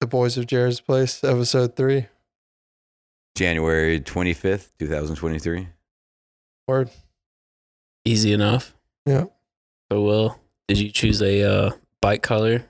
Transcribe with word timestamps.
The 0.00 0.06
Boys 0.06 0.36
of 0.36 0.46
Jarrod's 0.46 0.80
Place, 0.80 1.24
episode 1.24 1.74
three. 1.74 2.06
January 3.34 4.00
25th, 4.00 4.68
2023. 4.78 5.68
Word. 6.68 6.90
Easy 8.04 8.32
enough. 8.32 8.74
Yeah. 9.04 9.24
So, 9.90 10.02
Will, 10.02 10.40
did 10.68 10.78
you 10.78 10.90
choose 10.90 11.22
a 11.22 11.42
uh, 11.42 11.70
bike 12.00 12.22
color? 12.22 12.64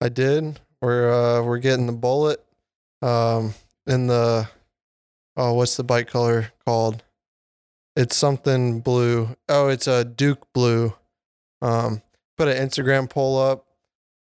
I 0.00 0.08
did. 0.08 0.58
We're 0.80 1.12
uh 1.12 1.42
we're 1.44 1.58
getting 1.58 1.86
the 1.86 1.92
bullet. 1.92 2.44
Um 3.02 3.54
in 3.86 4.08
the 4.08 4.48
oh 5.36 5.52
what's 5.52 5.76
the 5.76 5.84
bike 5.84 6.08
color 6.08 6.52
called? 6.66 7.04
It's 7.94 8.16
something 8.16 8.80
blue. 8.80 9.36
Oh, 9.48 9.68
it's 9.68 9.86
a 9.86 10.04
Duke 10.04 10.52
blue. 10.52 10.92
Um 11.60 12.02
put 12.36 12.48
an 12.48 12.56
Instagram 12.68 13.08
poll 13.08 13.38
up. 13.38 13.64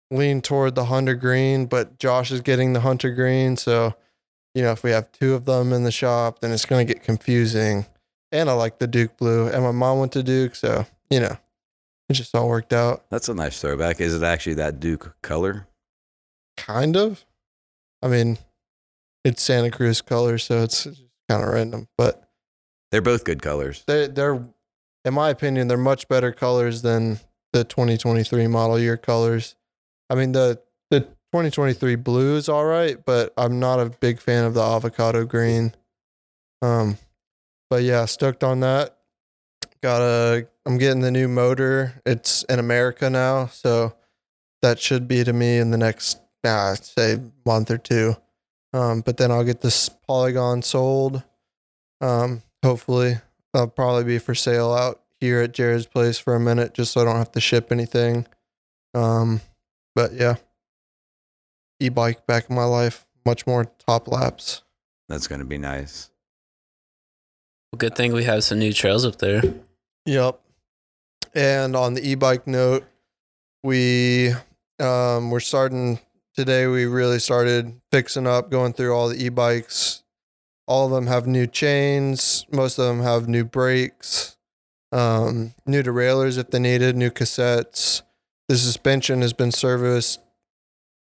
Lean 0.09 0.41
toward 0.41 0.75
the 0.75 0.85
hunter 0.85 1.15
green, 1.15 1.65
but 1.65 1.99
Josh 1.99 2.31
is 2.31 2.41
getting 2.41 2.73
the 2.73 2.79
hunter 2.81 3.11
green, 3.11 3.57
so 3.57 3.95
you 4.55 4.63
know, 4.63 4.71
if 4.71 4.82
we 4.83 4.91
have 4.91 5.11
two 5.11 5.33
of 5.36 5.45
them 5.45 5.71
in 5.73 5.83
the 5.83 5.91
shop, 5.91 6.39
then 6.39 6.51
it's 6.51 6.65
gonna 6.65 6.86
get 6.86 7.04
confusing. 7.04 7.86
And 8.32 8.49
I 8.49 8.54
like 8.54 8.79
the 8.79 8.87
Duke 8.87 9.15
blue. 9.18 9.47
And 9.47 9.63
my 9.63 9.71
mom 9.71 9.99
went 9.99 10.11
to 10.13 10.23
Duke, 10.23 10.55
so 10.55 10.85
you 11.09 11.19
know, 11.19 11.37
it 12.09 12.13
just 12.13 12.33
all 12.35 12.47
worked 12.49 12.73
out. 12.73 13.05
That's 13.09 13.29
a 13.29 13.33
nice 13.33 13.59
throwback. 13.61 13.99
Is 14.01 14.15
it 14.15 14.23
actually 14.23 14.55
that 14.55 14.79
Duke 14.79 15.15
color? 15.21 15.68
kind 16.57 16.97
of. 16.97 17.24
I 18.01 18.07
mean, 18.07 18.37
it's 19.24 19.43
Santa 19.43 19.69
Cruz 19.69 20.01
color, 20.01 20.37
so 20.39 20.63
it's 20.63 20.85
kind 21.29 21.43
of 21.43 21.49
random. 21.49 21.87
But 21.97 22.27
They're 22.91 23.01
both 23.01 23.25
good 23.25 23.41
colors. 23.43 23.83
they 23.85 24.07
they're, 24.07 24.41
in 25.05 25.13
my 25.13 25.29
opinion, 25.29 25.68
they're 25.68 25.77
much 25.77 26.07
better 26.07 26.32
colors 26.32 26.82
than 26.82 27.19
the 27.54 27.63
2023 27.63 28.47
model 28.47 28.79
year 28.79 28.97
colors. 28.97 29.55
I 30.10 30.16
mean 30.16 30.32
the 30.32 30.60
the 30.89 31.02
2023 31.02 31.96
blue 31.96 32.38
is 32.38 32.47
all 32.47 32.66
right, 32.66 33.03
but 33.06 33.34
I'm 33.38 33.59
not 33.59 33.80
a 33.80 33.89
big 33.89 34.20
fan 34.20 34.45
of 34.45 34.53
the 34.53 34.61
avocado 34.61 35.25
green. 35.25 35.73
Um, 36.61 36.97
but 37.69 37.83
yeah, 37.83 38.05
stoked 38.05 38.44
on 38.44 38.61
that. 38.61 38.97
Got 39.81 40.02
a. 40.02 40.47
I'm 40.66 40.77
getting 40.77 41.02
the 41.02 41.11
new 41.11 41.27
motor. 41.27 42.02
It's 42.05 42.44
in 42.44 42.59
America 42.59 43.09
now, 43.09 43.47
so 43.47 43.94
that 44.61 44.80
should 44.80 45.08
be 45.08 45.23
to 45.23 45.33
me 45.33 45.58
in 45.58 45.72
the 45.72 45.77
next, 45.77 46.19
nah, 46.44 46.73
say 46.73 47.19
month 47.45 47.69
or 47.69 47.77
two. 47.77 48.16
Um, 48.73 49.02
but 49.02 49.17
then 49.17 49.31
I'll 49.31 49.44
get 49.44 49.61
this 49.61 49.89
Polygon 49.89 50.61
sold. 50.61 51.23
Um, 52.02 52.42
hopefully, 52.64 53.17
I'll 53.53 53.67
probably 53.67 54.03
be 54.03 54.19
for 54.19 54.36
sale 54.36 54.73
out 54.73 55.02
here 55.19 55.42
at 55.42 55.53
Jarrod's 55.53 55.86
place 55.86 56.17
for 56.17 56.36
a 56.36 56.39
minute, 56.39 56.73
just 56.73 56.94
so 56.94 57.02
I 57.02 57.05
don't 57.05 57.16
have 57.16 57.31
to 57.33 57.42
ship 57.42 57.71
anything. 57.71 58.25
Um, 58.94 59.42
but 59.97 60.13
yeah, 60.13 60.35
e-bike 61.79 62.27
back 62.27 62.51
in 62.51 62.55
my 62.55 62.65
life, 62.65 63.07
much 63.25 63.47
more 63.47 63.65
top 63.87 64.07
laps. 64.07 64.61
That's 65.09 65.25
going 65.25 65.39
to 65.39 65.45
be 65.45 65.57
nice. 65.57 66.11
Well, 67.71 67.77
good 67.77 67.95
thing 67.95 68.13
we 68.13 68.23
have 68.25 68.43
some 68.43 68.59
new 68.59 68.73
trails 68.73 69.05
up 69.05 69.17
there. 69.17 69.41
Yep. 70.05 70.39
And 71.33 71.75
on 71.75 71.95
the 71.95 72.07
e-bike 72.07 72.45
note, 72.45 72.85
we 73.63 74.33
um 74.79 75.31
we're 75.31 75.39
starting 75.39 75.99
today 76.35 76.67
we 76.67 76.85
really 76.85 77.17
started 77.17 77.81
fixing 77.91 78.27
up 78.27 78.51
going 78.51 78.73
through 78.73 78.93
all 78.93 79.09
the 79.09 79.25
e-bikes. 79.25 80.03
All 80.67 80.85
of 80.85 80.91
them 80.91 81.07
have 81.07 81.25
new 81.25 81.47
chains, 81.47 82.45
most 82.51 82.77
of 82.77 82.85
them 82.85 83.01
have 83.01 83.27
new 83.27 83.45
brakes, 83.45 84.37
um 84.91 85.55
new 85.65 85.81
derailleurs 85.81 86.37
if 86.37 86.51
they 86.51 86.59
needed, 86.59 86.95
new 86.95 87.09
cassettes. 87.09 88.03
The 88.47 88.57
suspension 88.57 89.21
has 89.21 89.33
been 89.33 89.51
serviced 89.51 90.21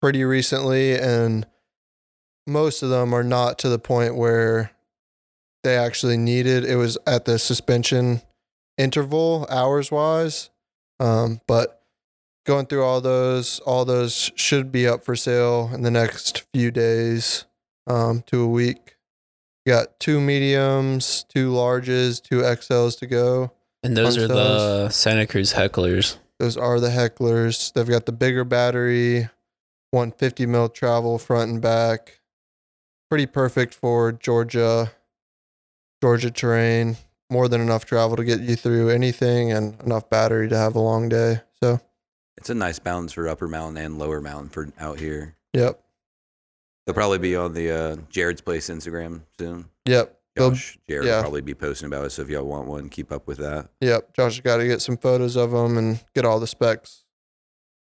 pretty 0.02 0.24
recently 0.24 0.98
and 0.98 1.46
most 2.46 2.84
of 2.84 2.90
them 2.90 3.14
are 3.14 3.24
not 3.24 3.58
to 3.60 3.70
the 3.70 3.80
point 3.80 4.16
where 4.16 4.72
they 5.64 5.78
actually 5.78 6.18
needed 6.18 6.66
it 6.66 6.76
was 6.76 6.98
at 7.08 7.26
the 7.26 7.40
suspension 7.40 8.22
interval 8.78 9.48
hours 9.50 9.92
wise. 9.92 10.50
Um, 11.00 11.42
but 11.48 11.82
going 12.46 12.66
through 12.66 12.84
all 12.84 13.02
those, 13.02 13.60
all 13.62 13.86
those 13.86 14.32
should 14.36 14.72
be 14.72 14.88
up 14.88 15.04
for 15.04 15.16
sale 15.16 15.72
in 15.74 15.82
the 15.82 15.92
next 15.92 16.46
few 16.54 16.72
days 16.72 17.46
um, 17.88 18.24
to 18.28 18.42
a 18.42 18.48
week. 18.48 18.98
Got 19.66 20.00
two 20.00 20.20
mediums, 20.20 21.26
two 21.30 21.52
larges, 21.52 22.22
two 22.22 22.42
XLs 22.42 23.00
to 23.00 23.08
go. 23.08 23.52
And 23.82 23.96
those 23.96 24.18
are 24.18 24.28
the 24.28 24.90
Santa 24.90 25.26
Cruz 25.26 25.54
hecklers. 25.54 26.18
Those 26.44 26.58
are 26.58 26.78
the 26.82 26.90
hecklers. 26.90 27.72
They've 27.72 27.88
got 27.88 28.06
the 28.06 28.12
bigger 28.12 28.44
battery, 28.44 29.30
150 29.92 30.46
mil 30.46 30.68
travel 30.68 31.18
front 31.18 31.50
and 31.50 31.62
back. 31.62 32.20
Pretty 33.10 33.28
perfect 33.28 33.74
for 33.74 34.12
Georgia, 34.12 34.92
Georgia 36.02 36.30
terrain. 36.30 36.98
More 37.30 37.48
than 37.48 37.62
enough 37.62 37.86
travel 37.86 38.18
to 38.18 38.26
get 38.26 38.42
you 38.42 38.58
through 38.58 38.90
anything, 38.90 39.54
and 39.54 39.80
enough 39.84 40.10
battery 40.10 40.50
to 40.50 40.58
have 40.58 40.76
a 40.76 40.82
long 40.82 41.08
day. 41.08 41.40
So, 41.64 41.80
It's 42.36 42.50
a 42.50 42.54
nice 42.56 42.78
balance 42.78 43.14
for 43.14 43.30
upper 43.30 43.48
mountain 43.48 43.82
and 43.82 43.98
lower 43.98 44.20
mountain 44.20 44.50
for 44.50 44.68
out 44.78 45.00
here. 45.00 45.38
yep, 45.54 45.82
They'll 46.86 46.94
probably 46.94 47.20
be 47.20 47.38
on 47.38 47.54
the 47.54 47.72
uh, 47.72 47.96
Jarrod's 48.12 48.42
Place 48.42 48.70
Instagram 48.70 49.22
soon. 49.40 49.70
yep, 49.88 50.20
Josh, 50.38 50.78
Jared 50.90 51.06
yeah. 51.06 51.18
will 51.18 51.22
probably 51.24 51.42
be 51.42 51.54
posting 51.54 51.88
about 51.88 52.06
it. 52.06 52.10
So 52.12 52.24
if 52.24 52.30
y'all 52.30 52.44
want 52.44 52.68
one, 52.68 52.90
keep 52.90 53.12
up 53.12 53.28
with 53.28 53.38
that. 53.38 53.70
yep. 53.80 54.14
Josh 54.16 54.36
has 54.36 54.42
got 54.42 54.58
to 54.58 54.68
get 54.68 54.82
some 54.82 54.98
photos 54.98 55.36
of 55.36 55.52
them 55.52 55.78
and 55.78 56.04
get 56.16 56.26
all 56.26 56.40
the 56.40 56.48
specs 56.48 57.04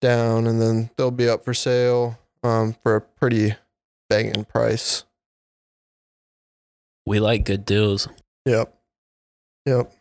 down, 0.02 0.46
and 0.46 0.62
then 0.62 0.90
they'll 0.96 1.12
be 1.12 1.28
up 1.28 1.44
for 1.44 1.54
sale 1.54 2.20
um, 2.44 2.76
for 2.84 2.96
a 2.96 3.02
pretty 3.02 3.56
banging 4.10 4.46
price. 4.46 5.04
We 7.06 7.20
like 7.20 7.46
good 7.46 7.66
deals. 7.66 8.08
Yep, 8.46 8.74
yep. 9.66 9.92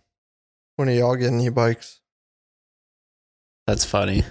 When 0.76 0.88
are 0.88 0.92
y'all 0.92 1.16
getting 1.16 1.40
e-bikes? 1.40 2.00
That's 3.66 3.84
funny. 3.84 4.24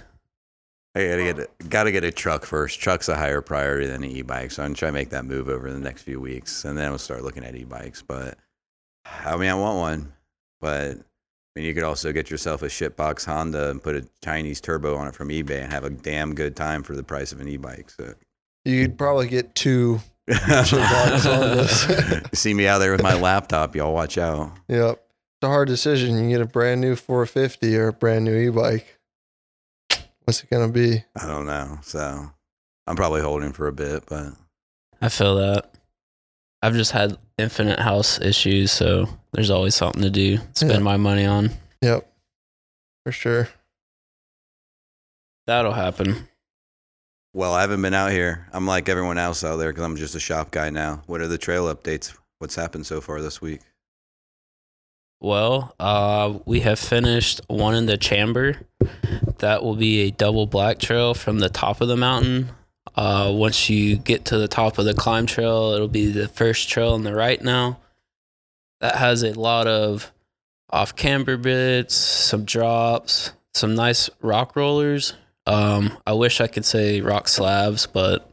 I 0.96 1.08
gotta 1.08 1.24
get 1.24 1.38
a, 1.38 1.48
gotta 1.68 1.92
get 1.92 2.04
a 2.04 2.10
truck 2.10 2.46
first. 2.46 2.80
Truck's 2.80 3.10
a 3.10 3.16
higher 3.16 3.42
priority 3.42 3.86
than 3.86 4.02
an 4.02 4.10
e-bike, 4.10 4.50
so 4.50 4.62
I'm 4.62 4.72
trying 4.72 4.92
to 4.92 4.98
make 4.98 5.10
that 5.10 5.26
move 5.26 5.50
over 5.50 5.70
the 5.70 5.78
next 5.78 6.02
few 6.02 6.18
weeks, 6.18 6.64
and 6.64 6.78
then 6.78 6.88
we'll 6.88 6.98
start 6.98 7.22
looking 7.22 7.44
at 7.44 7.54
e-bikes. 7.54 8.00
But 8.00 8.38
I 9.04 9.36
mean, 9.36 9.50
I 9.50 9.54
want 9.54 9.76
one, 9.76 10.12
but 10.58 10.92
I 10.92 10.94
mean, 11.54 11.66
you 11.66 11.74
could 11.74 11.82
also 11.82 12.12
get 12.12 12.30
yourself 12.30 12.62
a 12.62 12.66
shitbox 12.66 13.26
Honda 13.26 13.70
and 13.70 13.82
put 13.82 13.94
a 13.94 14.08
Chinese 14.24 14.62
turbo 14.62 14.96
on 14.96 15.06
it 15.06 15.14
from 15.14 15.28
eBay 15.28 15.62
and 15.62 15.70
have 15.70 15.84
a 15.84 15.90
damn 15.90 16.34
good 16.34 16.56
time 16.56 16.82
for 16.82 16.96
the 16.96 17.02
price 17.02 17.30
of 17.30 17.42
an 17.42 17.48
e-bike. 17.48 17.90
So. 17.90 18.14
You'd 18.64 18.96
probably 18.96 19.28
get 19.28 19.54
two. 19.54 20.00
See 22.32 22.54
me 22.54 22.66
out 22.66 22.78
there 22.78 22.92
with 22.92 23.02
my 23.02 23.20
laptop, 23.20 23.76
y'all. 23.76 23.92
Watch 23.92 24.16
out. 24.16 24.50
Yep. 24.68 24.94
It's 24.94 25.42
a 25.42 25.48
hard 25.48 25.68
decision. 25.68 26.14
You 26.14 26.20
can 26.20 26.30
get 26.30 26.40
a 26.40 26.46
brand 26.46 26.80
new 26.80 26.96
450 26.96 27.76
or 27.76 27.88
a 27.88 27.92
brand 27.92 28.24
new 28.24 28.34
e-bike. 28.34 28.95
What's 30.26 30.42
it 30.42 30.50
gonna 30.50 30.68
be? 30.72 31.02
I 31.20 31.26
don't 31.26 31.46
know. 31.46 31.78
So 31.82 32.30
I'm 32.86 32.96
probably 32.96 33.22
holding 33.22 33.52
for 33.52 33.68
a 33.68 33.72
bit, 33.72 34.04
but 34.06 34.32
I 35.00 35.08
feel 35.08 35.36
that. 35.36 35.72
I've 36.62 36.74
just 36.74 36.90
had 36.92 37.16
infinite 37.38 37.78
house 37.78 38.20
issues, 38.20 38.72
so 38.72 39.08
there's 39.32 39.50
always 39.50 39.74
something 39.74 40.02
to 40.02 40.10
do. 40.10 40.38
Spend 40.54 40.72
Yeah. 40.72 40.78
my 40.80 40.96
money 40.96 41.24
on. 41.26 41.50
Yep. 41.82 42.10
For 43.04 43.12
sure. 43.12 43.48
That'll 45.46 45.72
happen. 45.72 46.28
well, 47.32 47.52
I 47.52 47.60
haven't 47.60 47.82
been 47.82 47.94
out 47.94 48.10
here. 48.10 48.48
I'm 48.52 48.66
like 48.66 48.88
everyone 48.88 49.18
else 49.18 49.44
out 49.44 49.56
there 49.58 49.68
because 49.70 49.84
I'm 49.84 49.96
just 49.96 50.14
a 50.16 50.20
shop 50.20 50.50
guy 50.50 50.70
now. 50.70 51.02
What 51.06 51.20
are 51.20 51.28
the 51.28 51.38
trail 51.38 51.72
updates? 51.72 52.16
What's 52.38 52.54
happened 52.56 52.86
so 52.86 53.00
far 53.00 53.20
this 53.20 53.40
week? 53.40 53.60
Well, 55.20 55.74
uh, 55.80 56.38
we 56.44 56.60
have 56.60 56.78
finished 56.78 57.40
one 57.48 57.74
in 57.74 57.86
the 57.86 57.96
chamber. 57.96 58.58
That 59.38 59.62
will 59.62 59.76
be 59.76 60.02
a 60.02 60.10
double 60.10 60.46
black 60.46 60.78
trail 60.78 61.14
from 61.14 61.38
the 61.38 61.48
top 61.48 61.80
of 61.80 61.88
the 61.88 61.96
mountain. 61.96 62.50
Uh, 62.94 63.32
once 63.34 63.68
you 63.68 63.96
get 63.96 64.26
to 64.26 64.38
the 64.38 64.48
top 64.48 64.78
of 64.78 64.84
the 64.84 64.94
climb 64.94 65.26
trail, 65.26 65.72
it'll 65.72 65.88
be 65.88 66.10
the 66.10 66.28
first 66.28 66.68
trail 66.68 66.92
on 66.92 67.02
the 67.02 67.14
right 67.14 67.42
now. 67.42 67.78
That 68.80 68.96
has 68.96 69.22
a 69.22 69.32
lot 69.32 69.66
of 69.66 70.12
off 70.70 70.96
camber 70.96 71.36
bits, 71.36 71.94
some 71.94 72.44
drops, 72.44 73.32
some 73.54 73.74
nice 73.74 74.10
rock 74.20 74.54
rollers. 74.56 75.14
Um, 75.46 75.96
I 76.06 76.12
wish 76.12 76.40
I 76.40 76.46
could 76.46 76.64
say 76.64 77.00
rock 77.00 77.28
slabs, 77.28 77.86
but 77.86 78.30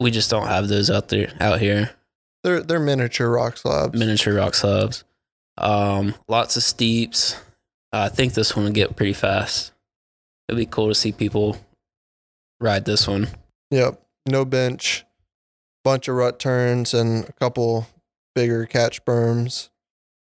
we 0.00 0.10
just 0.10 0.30
don't 0.30 0.46
have 0.46 0.68
those 0.68 0.90
out 0.90 1.08
there 1.08 1.32
out 1.40 1.60
here 1.60 1.90
They're 2.44 2.62
they're 2.62 2.78
miniature 2.78 3.28
rock 3.28 3.56
slabs. 3.56 3.98
miniature 3.98 4.34
rock 4.34 4.54
slabs. 4.54 5.04
Um, 5.58 6.14
lots 6.28 6.56
of 6.56 6.62
steeps. 6.62 7.36
I 7.92 8.08
think 8.08 8.34
this 8.34 8.54
one 8.54 8.64
will 8.66 8.72
get 8.72 8.96
pretty 8.96 9.12
fast. 9.12 9.72
It'd 10.48 10.58
be 10.58 10.66
cool 10.66 10.88
to 10.88 10.94
see 10.94 11.12
people 11.12 11.56
ride 12.60 12.84
this 12.84 13.06
one. 13.08 13.28
Yep. 13.70 14.00
No 14.26 14.44
bench. 14.44 15.04
Bunch 15.84 16.08
of 16.08 16.16
rut 16.16 16.38
turns 16.38 16.92
and 16.94 17.28
a 17.28 17.32
couple 17.32 17.86
bigger 18.34 18.66
catch 18.66 19.04
berms. 19.04 19.68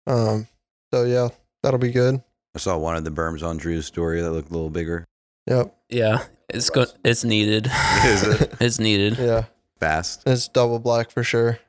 Um. 0.08 0.48
So 0.94 1.04
yeah, 1.04 1.30
that'll 1.64 1.80
be 1.80 1.92
good. 1.92 2.22
I 2.56 2.60
saw 2.60 2.78
one 2.78 2.96
of 2.98 3.04
the 3.06 3.12
berms 3.12 3.44
on 3.44 3.58
Drew's 3.58 3.86
story 3.86 4.22
that 4.22 4.32
looked 4.32 4.50
a 4.50 4.54
little 4.54 4.70
bigger. 4.70 5.06
Yep. 5.48 5.74
Yeah, 5.90 6.24
It's 6.50 6.70
go- 6.70 6.86
It's 7.04 7.24
needed. 7.24 7.70
Is 8.06 8.24
it 8.24 8.54
It's 8.62 8.80
needed. 8.80 9.18
Yeah, 9.18 9.46
fast? 9.80 10.24
it's 10.26 10.48
double 10.50 10.80
black 10.80 11.12
for 11.12 11.24
sure. 11.24 11.60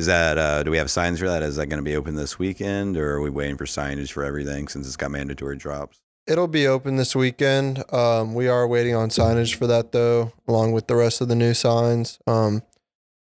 Is 0.00 0.06
that 0.06 0.38
uh, 0.38 0.62
do 0.62 0.70
we 0.70 0.78
have 0.78 0.90
signs 0.90 1.18
for 1.18 1.28
that? 1.28 1.42
Is 1.42 1.56
that 1.56 1.66
going 1.66 1.76
to 1.76 1.84
be 1.84 1.94
open 1.94 2.14
this 2.14 2.38
weekend, 2.38 2.96
or 2.96 3.16
are 3.16 3.20
we 3.20 3.28
waiting 3.28 3.58
for 3.58 3.66
signage 3.66 4.10
for 4.10 4.24
everything 4.24 4.66
since 4.66 4.86
it's 4.86 4.96
got 4.96 5.10
mandatory 5.10 5.58
drops? 5.58 6.00
It'll 6.26 6.48
be 6.48 6.66
open 6.66 6.96
this 6.96 7.14
weekend. 7.14 7.84
Um, 7.92 8.32
we 8.32 8.48
are 8.48 8.66
waiting 8.66 8.94
on 8.94 9.10
signage 9.10 9.54
for 9.56 9.66
that 9.66 9.92
though, 9.92 10.32
along 10.48 10.72
with 10.72 10.86
the 10.86 10.96
rest 10.96 11.20
of 11.20 11.28
the 11.28 11.34
new 11.34 11.52
signs. 11.52 12.18
Um, 12.26 12.62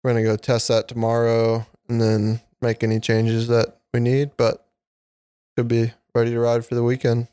we're 0.03 0.11
gonna 0.11 0.21
go 0.21 0.35
test 0.35 0.67
that 0.67 0.87
tomorrow 0.87 1.65
and 1.89 1.99
then 1.99 2.41
make 2.61 2.83
any 2.83 2.99
changes 2.99 3.47
that 3.47 3.79
we 3.91 3.99
need, 3.99 4.37
but 4.37 4.63
should 5.57 5.67
be 5.67 5.93
ready 6.13 6.29
to 6.29 6.39
ride 6.39 6.63
for 6.63 6.75
the 6.75 6.83
weekend, 6.83 7.27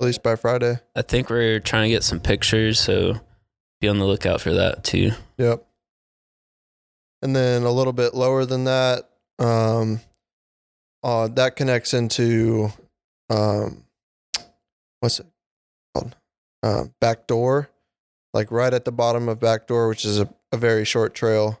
at 0.00 0.06
least 0.06 0.22
by 0.22 0.34
Friday. 0.34 0.78
I 0.96 1.02
think 1.02 1.28
we're 1.28 1.60
trying 1.60 1.90
to 1.90 1.94
get 1.94 2.04
some 2.04 2.20
pictures, 2.20 2.80
so 2.80 3.20
be 3.82 3.88
on 3.88 3.98
the 3.98 4.06
lookout 4.06 4.40
for 4.40 4.54
that 4.54 4.82
too. 4.82 5.10
Yep. 5.36 5.62
And 7.22 7.34
then 7.36 7.62
a 7.62 7.70
little 7.70 7.92
bit 7.92 8.14
lower 8.14 8.44
than 8.44 8.64
that, 8.64 9.08
um, 9.38 10.00
uh, 11.04 11.28
that 11.28 11.56
connects 11.56 11.94
into, 11.94 12.70
um, 13.30 13.84
what's 15.00 15.20
it 15.20 15.26
called? 15.94 16.16
Uh, 16.62 16.84
back 17.00 17.26
door, 17.26 17.70
like 18.34 18.50
right 18.50 18.74
at 18.74 18.84
the 18.84 18.92
bottom 18.92 19.28
of 19.28 19.40
back 19.40 19.66
door, 19.66 19.88
which 19.88 20.04
is 20.04 20.18
a, 20.18 20.28
a 20.50 20.56
very 20.56 20.84
short 20.84 21.14
trail, 21.14 21.60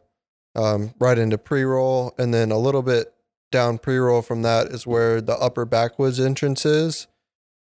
um, 0.56 0.94
right 0.98 1.18
into 1.18 1.38
pre 1.38 1.62
roll. 1.62 2.14
And 2.18 2.34
then 2.34 2.50
a 2.50 2.58
little 2.58 2.82
bit 2.82 3.14
down 3.50 3.78
pre 3.78 3.98
roll 3.98 4.22
from 4.22 4.42
that 4.42 4.68
is 4.68 4.86
where 4.86 5.20
the 5.20 5.36
upper 5.36 5.64
backwoods 5.64 6.18
entrance 6.18 6.66
is. 6.66 7.06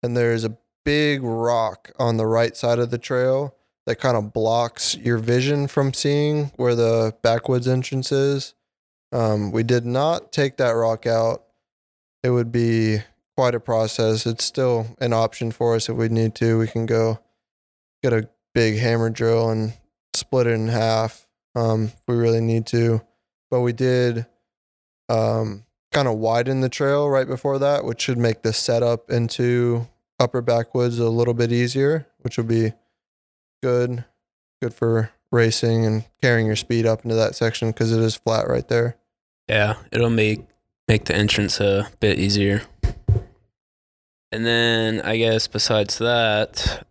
And 0.01 0.15
there's 0.15 0.45
a 0.45 0.57
big 0.85 1.21
rock 1.21 1.91
on 1.99 2.17
the 2.17 2.25
right 2.25 2.55
side 2.55 2.79
of 2.79 2.91
the 2.91 2.97
trail 2.97 3.55
that 3.89 3.95
kind 3.95 4.15
of 4.15 4.31
blocks 4.31 4.95
your 4.97 5.17
vision 5.17 5.67
from 5.67 5.95
seeing 5.95 6.51
where 6.57 6.75
the 6.75 7.11
backwoods 7.23 7.67
entrance 7.67 8.11
is. 8.11 8.53
Um, 9.11 9.51
we 9.51 9.63
did 9.63 9.83
not 9.83 10.31
take 10.31 10.57
that 10.57 10.73
rock 10.73 11.07
out. 11.07 11.45
It 12.21 12.29
would 12.29 12.51
be 12.51 12.99
quite 13.35 13.55
a 13.55 13.59
process. 13.59 14.27
It's 14.27 14.45
still 14.45 14.95
an 15.01 15.11
option 15.11 15.49
for 15.49 15.73
us 15.73 15.89
if 15.89 15.97
we 15.97 16.07
need 16.07 16.35
to. 16.35 16.59
We 16.59 16.67
can 16.67 16.85
go 16.85 17.19
get 18.03 18.13
a 18.13 18.29
big 18.53 18.77
hammer 18.77 19.09
drill 19.09 19.49
and 19.49 19.73
split 20.13 20.45
it 20.45 20.51
in 20.51 20.67
half 20.67 21.25
um, 21.55 21.85
if 21.85 22.03
we 22.07 22.15
really 22.15 22.41
need 22.41 22.67
to. 22.67 23.01
But 23.49 23.61
we 23.61 23.73
did 23.73 24.27
um, 25.09 25.65
kind 25.91 26.07
of 26.07 26.19
widen 26.19 26.61
the 26.61 26.69
trail 26.69 27.09
right 27.09 27.27
before 27.27 27.57
that, 27.57 27.85
which 27.85 28.01
should 28.01 28.19
make 28.19 28.43
the 28.43 28.53
setup 28.53 29.09
into 29.09 29.87
upper 30.19 30.43
backwoods 30.43 30.99
a 30.99 31.09
little 31.09 31.33
bit 31.33 31.51
easier, 31.51 32.05
which 32.19 32.37
will 32.37 32.43
be 32.43 32.73
good, 33.61 34.05
good 34.61 34.73
for 34.73 35.11
racing 35.31 35.85
and 35.85 36.05
carrying 36.21 36.47
your 36.47 36.55
speed 36.55 36.85
up 36.85 37.03
into 37.03 37.15
that 37.15 37.35
section 37.35 37.69
because 37.69 37.91
it 37.91 38.01
is 38.01 38.15
flat 38.15 38.47
right 38.47 38.67
there. 38.67 38.97
Yeah, 39.47 39.75
it'll 39.91 40.09
make 40.09 40.45
make 40.87 41.05
the 41.05 41.15
entrance 41.15 41.59
a 41.59 41.89
bit 41.99 42.19
easier. 42.19 42.63
And 44.31 44.45
then 44.45 45.01
I 45.01 45.17
guess 45.17 45.47
besides 45.47 45.97
that, 45.99 46.85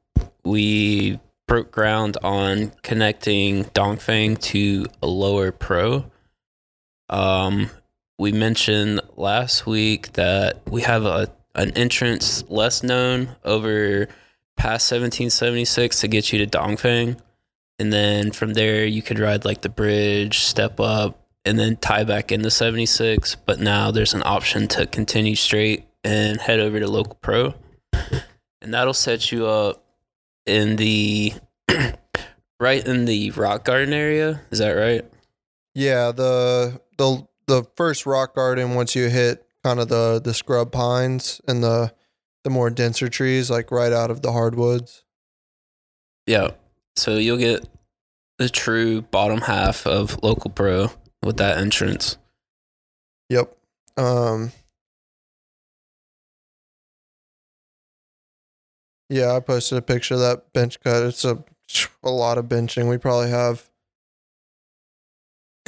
we 0.44 1.20
broke 1.46 1.70
ground 1.70 2.16
on 2.22 2.72
connecting 2.82 3.64
Dongfang 3.66 4.40
to 4.40 4.86
a 5.02 5.06
local 5.06 5.52
pro. 5.52 6.04
Um, 7.08 7.70
we 8.18 8.32
mentioned 8.32 9.00
last 9.16 9.66
week 9.66 10.12
that 10.12 10.60
we 10.68 10.82
have 10.82 11.04
a 11.04 11.30
an 11.54 11.72
entrance 11.72 12.44
less 12.48 12.82
known 12.82 13.30
over 13.44 14.08
past 14.58 14.90
1776 14.90 16.00
to 16.00 16.08
get 16.08 16.32
you 16.32 16.44
to 16.44 16.58
Dongfang. 16.58 17.18
And 17.78 17.92
then 17.92 18.32
from 18.32 18.54
there, 18.54 18.84
you 18.84 19.02
could 19.02 19.18
ride 19.18 19.44
like 19.44 19.62
the 19.62 19.68
bridge, 19.68 20.40
step 20.40 20.80
up, 20.80 21.26
and 21.44 21.58
then 21.58 21.76
tie 21.76 22.04
back 22.04 22.32
into 22.32 22.50
76. 22.50 23.36
But 23.46 23.60
now 23.60 23.90
there's 23.90 24.14
an 24.14 24.22
option 24.24 24.66
to 24.68 24.86
continue 24.86 25.36
straight 25.36 25.86
and 26.04 26.40
head 26.40 26.60
over 26.60 26.80
to 26.80 26.88
local 26.88 27.14
pro. 27.22 27.54
And 28.60 28.74
that'll 28.74 28.94
set 28.94 29.30
you 29.30 29.46
up 29.46 29.84
in 30.44 30.76
the 30.76 31.32
right 32.60 32.86
in 32.86 33.04
the 33.04 33.30
rock 33.30 33.64
garden 33.64 33.94
area. 33.94 34.40
Is 34.50 34.58
that 34.58 34.72
right? 34.72 35.04
Yeah, 35.74 36.10
the 36.10 36.80
the 36.96 37.26
the 37.46 37.64
first 37.76 38.04
rock 38.04 38.34
garden 38.34 38.74
once 38.74 38.96
you 38.96 39.08
hit 39.08 39.46
kind 39.62 39.78
of 39.78 39.88
the 39.88 40.20
the 40.22 40.34
scrub 40.34 40.72
pines 40.72 41.40
and 41.46 41.62
the 41.62 41.92
the 42.48 42.54
more 42.54 42.70
denser 42.70 43.10
trees 43.10 43.50
like 43.50 43.70
right 43.70 43.92
out 43.92 44.10
of 44.10 44.22
the 44.22 44.32
hardwoods. 44.32 45.04
Yeah. 46.26 46.52
So 46.96 47.18
you'll 47.18 47.36
get 47.36 47.68
the 48.38 48.48
true 48.48 49.02
bottom 49.02 49.42
half 49.42 49.86
of 49.86 50.22
local 50.22 50.50
pro 50.50 50.90
with 51.22 51.36
that 51.36 51.58
entrance. 51.58 52.16
Yep. 53.28 53.54
Um 53.98 54.52
Yeah, 59.10 59.32
I 59.36 59.40
posted 59.40 59.76
a 59.76 59.82
picture 59.82 60.14
of 60.14 60.20
that 60.20 60.50
bench 60.54 60.80
cut. 60.80 61.02
It's 61.02 61.26
a 61.26 61.44
a 62.02 62.10
lot 62.10 62.38
of 62.38 62.46
benching. 62.46 62.88
We 62.88 62.96
probably 62.96 63.28
have 63.28 63.67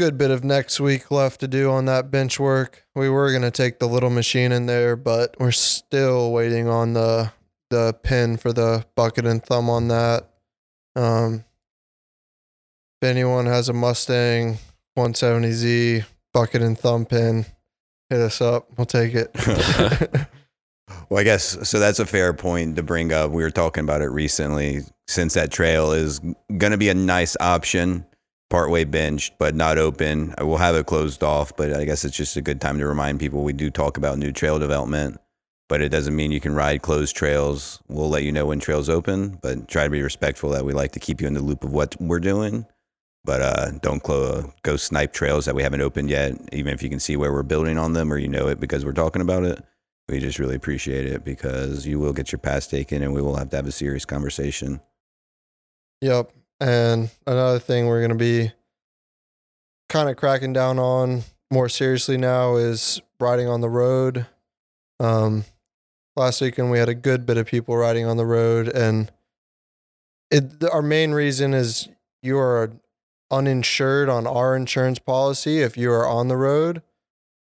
good 0.01 0.17
bit 0.17 0.31
of 0.31 0.43
next 0.43 0.81
week 0.81 1.11
left 1.11 1.41
to 1.41 1.47
do 1.47 1.71
on 1.71 1.85
that 1.85 2.11
bench 2.11 2.41
work. 2.41 2.87
We 2.95 3.11
were 3.11 3.31
gonna 3.35 3.51
take 3.51 3.81
the 3.81 3.87
little 3.87 4.09
machine 4.09 4.51
in 4.51 4.65
there, 4.65 4.97
but 4.97 5.37
we're 5.39 5.53
still 5.53 6.33
waiting 6.33 6.69
on 6.69 6.95
the 6.95 7.33
the 7.69 7.93
pin 8.03 8.39
for 8.39 8.51
the 8.51 8.87
bucket 8.95 9.27
and 9.27 9.45
thumb 9.45 9.69
on 9.69 9.89
that. 9.89 10.31
Um, 10.97 11.45
if 13.03 13.11
anyone 13.11 13.45
has 13.45 13.69
a 13.69 13.75
Mustang 13.75 14.57
170Z 14.97 16.07
bucket 16.33 16.63
and 16.63 16.79
thumb 16.79 17.05
pin, 17.05 17.45
hit 18.09 18.21
us 18.21 18.41
up. 18.41 18.69
We'll 18.79 18.87
take 18.87 19.13
it. 19.15 19.37
Well, 21.09 21.21
I 21.21 21.25
guess 21.25 21.69
so. 21.69 21.79
That's 21.79 21.99
a 21.99 22.07
fair 22.07 22.33
point 22.33 22.77
to 22.77 22.83
bring 22.83 23.13
up. 23.13 23.31
We 23.31 23.43
were 23.43 23.51
talking 23.51 23.85
about 23.85 24.01
it 24.01 24.09
recently. 24.09 24.81
Since 25.09 25.35
that 25.35 25.51
trail 25.51 25.93
is 25.93 26.21
going 26.57 26.71
to 26.71 26.79
be 26.79 26.89
a 26.89 26.95
nice 26.95 27.37
option, 27.41 28.07
partway 28.51 28.85
benched 28.85 29.35
but 29.39 29.55
not 29.55 29.79
open, 29.79 30.35
we'll 30.41 30.59
have 30.59 30.75
it 30.75 30.87
closed 30.87 31.23
off. 31.23 31.57
But 31.57 31.73
I 31.73 31.85
guess 31.85 32.05
it's 32.05 32.17
just 32.17 32.37
a 32.37 32.43
good 32.43 32.61
time 32.61 32.79
to 32.79 32.87
remind 32.87 33.21
people 33.21 33.43
we 33.43 33.53
do 33.53 33.71
talk 33.71 33.97
about 33.97 34.19
new 34.19 34.33
trail 34.33 34.59
development, 34.59 35.19
but 35.69 35.81
it 35.81 35.89
doesn't 35.89 36.15
mean 36.15 36.33
you 36.33 36.41
can 36.41 36.55
ride 36.55 36.83
closed 36.83 37.17
trails. 37.17 37.81
We'll 37.89 38.11
let 38.11 38.25
you 38.25 38.33
know 38.33 38.47
when 38.47 38.61
trails 38.61 38.89
open, 38.89 39.39
but 39.41 39.69
try 39.69 39.85
to 39.85 39.91
be 39.91 40.03
respectful 40.03 40.51
that 40.51 40.65
we 40.65 40.73
like 40.73 40.93
to 40.93 41.01
keep 41.01 41.21
you 41.21 41.27
in 41.27 41.35
the 41.35 41.43
loop 41.43 41.65
of 41.65 41.73
what 41.73 41.97
we're 42.01 42.21
doing. 42.21 42.67
But 43.25 43.43
uh, 43.43 43.71
don't 43.83 44.03
clo- 44.03 44.53
go 44.63 44.77
snipe 44.77 45.13
trails 45.13 45.45
that 45.45 45.55
we 45.55 45.63
haven't 45.63 45.83
opened 45.83 46.11
yet, 46.11 46.35
even 46.53 46.73
if 46.73 46.83
you 46.83 46.89
can 46.89 47.01
see 47.01 47.17
where 47.17 47.33
we're 47.33 47.43
building 47.43 47.79
on 47.79 47.93
them 47.93 48.13
or 48.13 48.19
you 48.19 48.29
know 48.29 48.49
it 48.49 48.61
because 48.61 48.85
we're 48.85 48.93
talking 48.93 49.23
about 49.23 49.45
it 49.45 49.65
we 50.11 50.19
just 50.19 50.39
really 50.39 50.57
appreciate 50.57 51.07
it 51.07 51.25
because 51.25 51.87
you 51.87 51.99
will 51.99 52.13
get 52.13 52.33
your 52.33 52.39
pass 52.39 52.67
taken 52.67 53.03
and 53.03 53.15
we 53.15 53.23
will 53.23 53.37
have 53.37 53.49
to 53.51 53.57
have 53.57 53.67
a 53.67 53.73
serious 53.73 54.05
conversation. 54.05 54.81
Yep. 56.01 56.33
And 56.61 57.11
another 57.27 57.59
thing 57.59 57.87
we're 57.87 58.01
going 58.01 58.11
to 58.11 58.15
be 58.17 58.53
kind 59.89 60.09
of 60.09 60.17
cracking 60.17 60.53
down 60.53 60.79
on 60.79 61.23
more 61.51 61.69
seriously 61.69 62.17
now 62.17 62.57
is 62.57 63.01
riding 63.19 63.49
on 63.49 63.61
the 63.61 63.69
road. 63.69 64.27
Um, 65.01 65.45
last 66.17 66.41
weekend 66.41 66.71
we 66.71 66.79
had 66.79 66.89
a 66.89 66.95
good 66.95 67.27
bit 67.27 67.39
of 67.39 67.47
people 67.47 67.77
riding 67.77 68.07
on 68.07 68.17
the 68.17 68.27
road, 68.27 68.69
and 68.69 69.11
it 70.31 70.63
our 70.71 70.83
main 70.83 71.13
reason 71.13 71.55
is 71.55 71.89
you 72.23 72.39
are 72.39 72.73
uninsured 73.31 74.09
on 74.09 74.27
our 74.27 74.55
insurance 74.55 74.99
policy 74.99 75.61
if 75.61 75.77
you 75.77 75.91
are 75.91 76.07
on 76.07 76.29
the 76.29 76.37
road, 76.37 76.83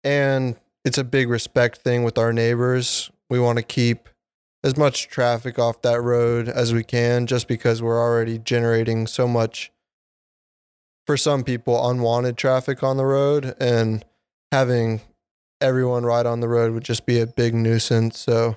and 0.03 0.57
it's 0.85 0.99
a 0.99 1.05
big 1.05 1.29
respect 1.29 1.79
thing 1.79 2.03
with 2.03 2.19
our 2.19 2.33
neighbors. 2.33 3.11
We 3.31 3.39
want 3.39 3.59
to 3.59 3.65
keep 3.65 4.09
as 4.67 4.77
much 4.77 5.07
traffic 5.07 5.61
off 5.61 5.81
that 5.83 6.01
road 6.03 6.49
as 6.49 6.75
we 6.75 6.83
can 6.83 7.25
just 7.29 7.47
because 7.47 7.81
we're 7.81 8.01
already 8.01 8.37
generating 8.37 9.07
so 9.07 9.29
much 9.29 9.71
for 11.07 11.17
some 11.17 11.45
people 11.45 11.89
unwanted 11.89 12.37
traffic 12.37 12.83
on 12.83 12.97
the 12.97 13.07
road 13.07 13.55
and 13.61 14.05
having 14.51 15.01
everyone 15.61 16.05
ride 16.05 16.27
on 16.27 16.41
the 16.41 16.49
road 16.49 16.73
would 16.75 16.83
just 16.83 17.07
be 17.07 17.21
a 17.21 17.27
big 17.29 17.55
nuisance. 17.55 18.19
So 18.19 18.57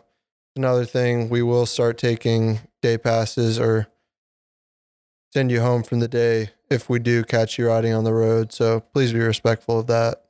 another 0.56 0.84
thing 0.84 1.30
we 1.30 1.44
will 1.44 1.68
start 1.68 2.00
taking 2.00 2.60
day 2.82 2.98
passes 2.98 3.60
or 3.60 3.86
send 5.32 5.52
you 5.52 5.62
home 5.62 5.84
from 5.84 6.00
the 6.00 6.08
day 6.08 6.50
if 6.72 6.90
we 6.90 6.98
do 6.98 7.24
catch 7.24 7.60
you 7.60 7.68
riding 7.68 7.94
on 7.94 8.04
the 8.04 8.14
road. 8.14 8.52
So 8.52 8.80
please 8.80 9.14
be 9.14 9.20
respectful 9.20 9.82
of 9.82 9.86
that. 9.88 10.24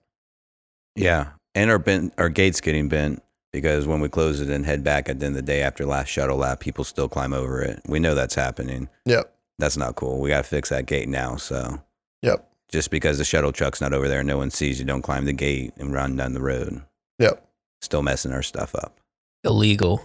Yeah. 0.98 1.30
And 1.56 1.72
our 1.72 1.80
bent, 1.80 2.14
our 2.18 2.28
gate's 2.28 2.60
getting 2.60 2.90
bent 2.90 3.24
because 3.52 3.88
when 3.88 4.00
we 4.02 4.10
close 4.10 4.40
it 4.42 4.50
and 4.50 4.66
head 4.66 4.84
back 4.84 5.10
at 5.10 5.20
the 5.20 5.26
end 5.26 5.36
of 5.36 5.46
the 5.46 5.52
day 5.52 5.62
after 5.62 5.86
last 5.86 6.08
shuttle 6.10 6.38
lap, 6.38 6.60
people 6.60 6.84
still 6.84 7.10
climb 7.10 7.34
over 7.34 7.62
it. 7.62 7.82
We 7.88 8.00
know 8.00 8.16
that's 8.16 8.36
happening. 8.36 8.90
Yep. 9.06 9.34
That's 9.58 9.78
not 9.78 9.96
cool. 9.96 10.20
We 10.22 10.30
got 10.30 10.44
to 10.44 10.50
fix 10.50 10.70
that 10.70 10.86
gate 10.86 11.10
now. 11.10 11.36
So 11.38 11.82
Yep. 12.22 12.48
just 12.70 12.92
because 12.92 13.18
the 13.18 13.26
shuttle 13.26 13.52
truck's 13.52 13.82
not 13.82 13.94
over 13.94 14.08
there, 14.08 14.20
and 14.20 14.28
no 14.28 14.38
one 14.38 14.52
sees 14.52 14.80
you, 14.80 14.86
don't 14.86 15.02
climb 15.02 15.26
the 15.26 15.34
gate 15.34 15.74
and 15.78 15.94
run 15.94 16.16
down 16.16 16.34
the 16.34 16.42
road. 16.42 16.82
Yep. 17.20 17.46
Still 17.82 18.02
messing 18.02 18.32
our 18.32 18.44
stuff 18.44 18.76
up. 18.76 19.00
Illegal. 19.44 20.02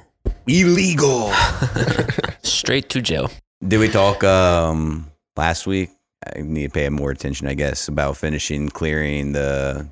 Illegal. 0.47 1.33
Straight 2.43 2.89
to 2.91 3.03
jail. 3.03 3.31
Did 3.67 3.79
we 3.79 3.89
talk 3.89 4.23
um 4.25 5.11
last 5.37 5.67
week? 5.67 5.91
I 6.37 6.41
need 6.41 6.69
to 6.69 6.71
pay 6.73 6.89
more 6.89 7.11
attention, 7.11 7.47
I 7.49 7.55
guess, 7.55 7.87
about 7.89 8.17
finishing 8.17 8.69
clearing 8.71 9.33
the 9.33 9.87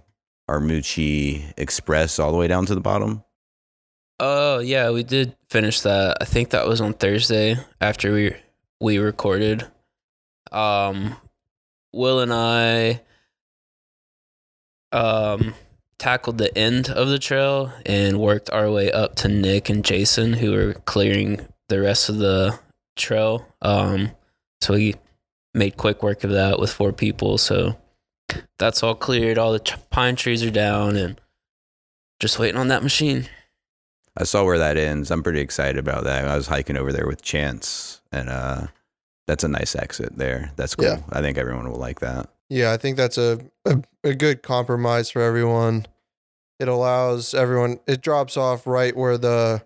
Armucci 0.48 1.52
Express 1.56 2.18
all 2.18 2.32
the 2.32 2.38
way 2.38 2.48
down 2.48 2.66
to 2.66 2.74
the 2.74 2.80
bottom. 2.80 3.22
Oh 4.24 4.60
yeah, 4.60 4.90
we 4.90 5.02
did 5.02 5.34
finish 5.50 5.80
that. 5.80 6.18
I 6.20 6.24
think 6.24 6.50
that 6.50 6.68
was 6.68 6.80
on 6.80 6.92
Thursday 6.92 7.56
after 7.80 8.12
we 8.12 8.36
we 8.80 8.98
recorded. 8.98 9.66
Um, 10.52 11.16
Will 11.92 12.20
and 12.20 12.32
I 12.32 13.00
um 14.92 15.54
tackled 15.98 16.38
the 16.38 16.56
end 16.56 16.88
of 16.88 17.08
the 17.08 17.18
trail 17.18 17.72
and 17.84 18.20
worked 18.20 18.48
our 18.50 18.70
way 18.70 18.92
up 18.92 19.16
to 19.16 19.28
Nick 19.28 19.68
and 19.68 19.84
Jason, 19.84 20.34
who 20.34 20.52
were 20.52 20.74
clearing 20.74 21.40
the 21.68 21.80
rest 21.80 22.08
of 22.08 22.18
the 22.18 22.60
trail. 22.94 23.44
Um, 23.60 24.12
so 24.60 24.74
we 24.74 24.94
made 25.52 25.76
quick 25.76 26.00
work 26.00 26.22
of 26.22 26.30
that 26.30 26.60
with 26.60 26.72
four 26.72 26.92
people. 26.92 27.38
So 27.38 27.76
that's 28.56 28.84
all 28.84 28.94
cleared. 28.94 29.36
All 29.36 29.52
the 29.52 29.76
pine 29.90 30.14
trees 30.14 30.44
are 30.44 30.50
down, 30.52 30.94
and 30.94 31.20
just 32.20 32.38
waiting 32.38 32.60
on 32.60 32.68
that 32.68 32.84
machine. 32.84 33.26
I 34.16 34.24
saw 34.24 34.44
where 34.44 34.58
that 34.58 34.76
ends. 34.76 35.10
I'm 35.10 35.22
pretty 35.22 35.40
excited 35.40 35.78
about 35.78 36.04
that. 36.04 36.28
I 36.28 36.36
was 36.36 36.46
hiking 36.46 36.76
over 36.76 36.92
there 36.92 37.06
with 37.06 37.22
Chance, 37.22 38.02
and 38.12 38.28
uh, 38.28 38.66
that's 39.26 39.44
a 39.44 39.48
nice 39.48 39.74
exit 39.74 40.16
there. 40.18 40.52
That's 40.56 40.74
cool. 40.74 40.86
Yeah. 40.86 41.00
I 41.10 41.20
think 41.22 41.38
everyone 41.38 41.70
will 41.70 41.78
like 41.78 42.00
that. 42.00 42.28
Yeah, 42.50 42.72
I 42.72 42.76
think 42.76 42.98
that's 42.98 43.16
a, 43.16 43.40
a, 43.64 43.82
a 44.04 44.14
good 44.14 44.42
compromise 44.42 45.10
for 45.10 45.22
everyone. 45.22 45.86
It 46.60 46.68
allows 46.68 47.32
everyone 47.32 47.80
it 47.86 48.02
drops 48.02 48.36
off 48.36 48.66
right 48.66 48.94
where 48.94 49.16
the 49.16 49.62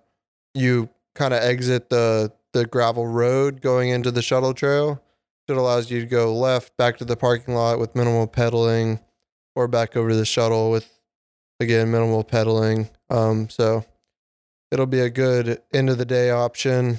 you 0.54 0.88
kind 1.14 1.34
of 1.34 1.42
exit 1.42 1.90
the 1.90 2.32
the 2.52 2.64
gravel 2.64 3.06
road 3.06 3.60
going 3.60 3.88
into 3.88 4.10
the 4.10 4.22
shuttle 4.22 4.54
trail. 4.54 5.02
It 5.48 5.56
allows 5.56 5.90
you 5.90 6.00
to 6.00 6.06
go 6.06 6.34
left 6.34 6.76
back 6.76 6.96
to 6.98 7.04
the 7.04 7.16
parking 7.16 7.54
lot 7.54 7.78
with 7.78 7.94
minimal 7.94 8.26
pedaling 8.26 9.00
or 9.54 9.68
back 9.68 9.96
over 9.96 10.10
to 10.10 10.16
the 10.16 10.24
shuttle 10.24 10.70
with 10.70 11.00
again 11.60 11.90
minimal 11.90 12.22
pedaling. 12.24 12.88
Um 13.10 13.48
so 13.50 13.84
it'll 14.70 14.86
be 14.86 15.00
a 15.00 15.10
good 15.10 15.60
end 15.72 15.90
of 15.90 15.98
the 15.98 16.04
day 16.04 16.30
option. 16.30 16.98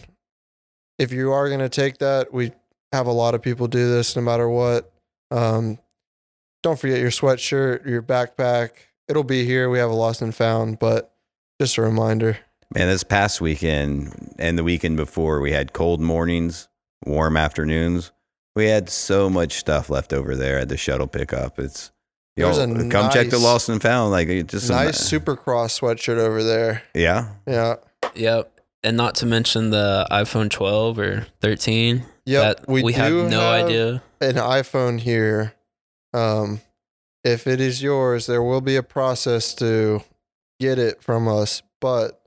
If 0.98 1.12
you 1.12 1.32
are 1.32 1.48
going 1.48 1.60
to 1.60 1.70
take 1.70 2.00
that, 2.00 2.34
we 2.34 2.52
have 2.92 3.08
a 3.08 3.12
lot 3.12 3.36
of 3.36 3.42
people 3.42 3.68
do 3.68 3.90
this 3.90 4.16
no 4.16 4.22
matter 4.22 4.50
what. 4.50 4.92
Um, 5.32 5.80
don't 6.64 6.80
forget 6.80 7.00
your 7.00 7.12
sweatshirt, 7.12 7.86
your 7.86 8.02
backpack. 8.02 8.72
It'll 9.08 9.24
be 9.24 9.46
here. 9.46 9.70
We 9.70 9.80
have 9.80 9.90
a 9.90 9.96
lost 9.96 10.22
and 10.22 10.34
found, 10.34 10.80
but 10.80 11.14
just 11.62 11.78
a 11.78 11.82
reminder. 11.82 12.38
Man, 12.74 12.88
this 12.88 13.04
past 13.04 13.40
weekend 13.40 14.36
and 14.38 14.58
the 14.58 14.64
weekend 14.64 14.98
before, 14.98 15.40
we 15.40 15.52
had 15.52 15.72
cold 15.72 16.02
mornings, 16.02 16.68
warm 17.06 17.38
afternoons. 17.38 18.12
We 18.56 18.66
had 18.66 18.90
so 18.90 19.30
much 19.30 19.54
stuff 19.54 19.90
left 19.90 20.12
over 20.12 20.36
there 20.36 20.60
at 20.60 20.68
the 20.68 20.78
shuttle 20.78 21.08
pickup. 21.08 21.60
It's 21.60 21.92
you 22.38 22.44
There's 22.46 22.66
know, 22.66 22.88
a 22.88 22.90
come 22.90 23.12
check 23.12 23.30
the 23.30 23.40
lost 23.40 23.68
and 23.68 23.82
found. 23.82 24.12
Like 24.12 24.28
it 24.28 24.48
just 24.48 24.70
nice 24.70 25.12
Supercross 25.12 25.80
sweatshirt 25.80 26.18
over 26.18 26.44
there. 26.44 26.84
yeah. 26.94 27.34
Yeah. 27.48 27.76
Yep. 28.16 28.54
And 28.84 28.96
not 28.96 29.16
to 29.16 29.26
mention 29.26 29.72
the 29.72 30.08
iPhone 30.12 30.50
12 30.50 31.00
or 31.00 31.28
13. 31.42 32.04
Yep. 32.26 32.58
that 32.58 32.68
we, 32.70 32.94
have 32.94 33.10
do 33.10 33.28
no 33.30 33.50
idea. 33.50 34.04
An 34.22 34.36
iPhone 34.36 35.00
here. 35.00 35.54
Um, 36.14 36.62
if 37.24 37.48
it 37.48 37.60
is 37.60 37.82
yours, 37.82 38.28
there 38.28 38.44
will 38.44 38.62
be 38.62 38.76
a 38.76 38.84
process 38.84 39.54
to 39.56 40.04
get 40.60 40.78
it 40.78 41.02
from 41.02 41.28
us. 41.28 41.64
But 41.82 42.22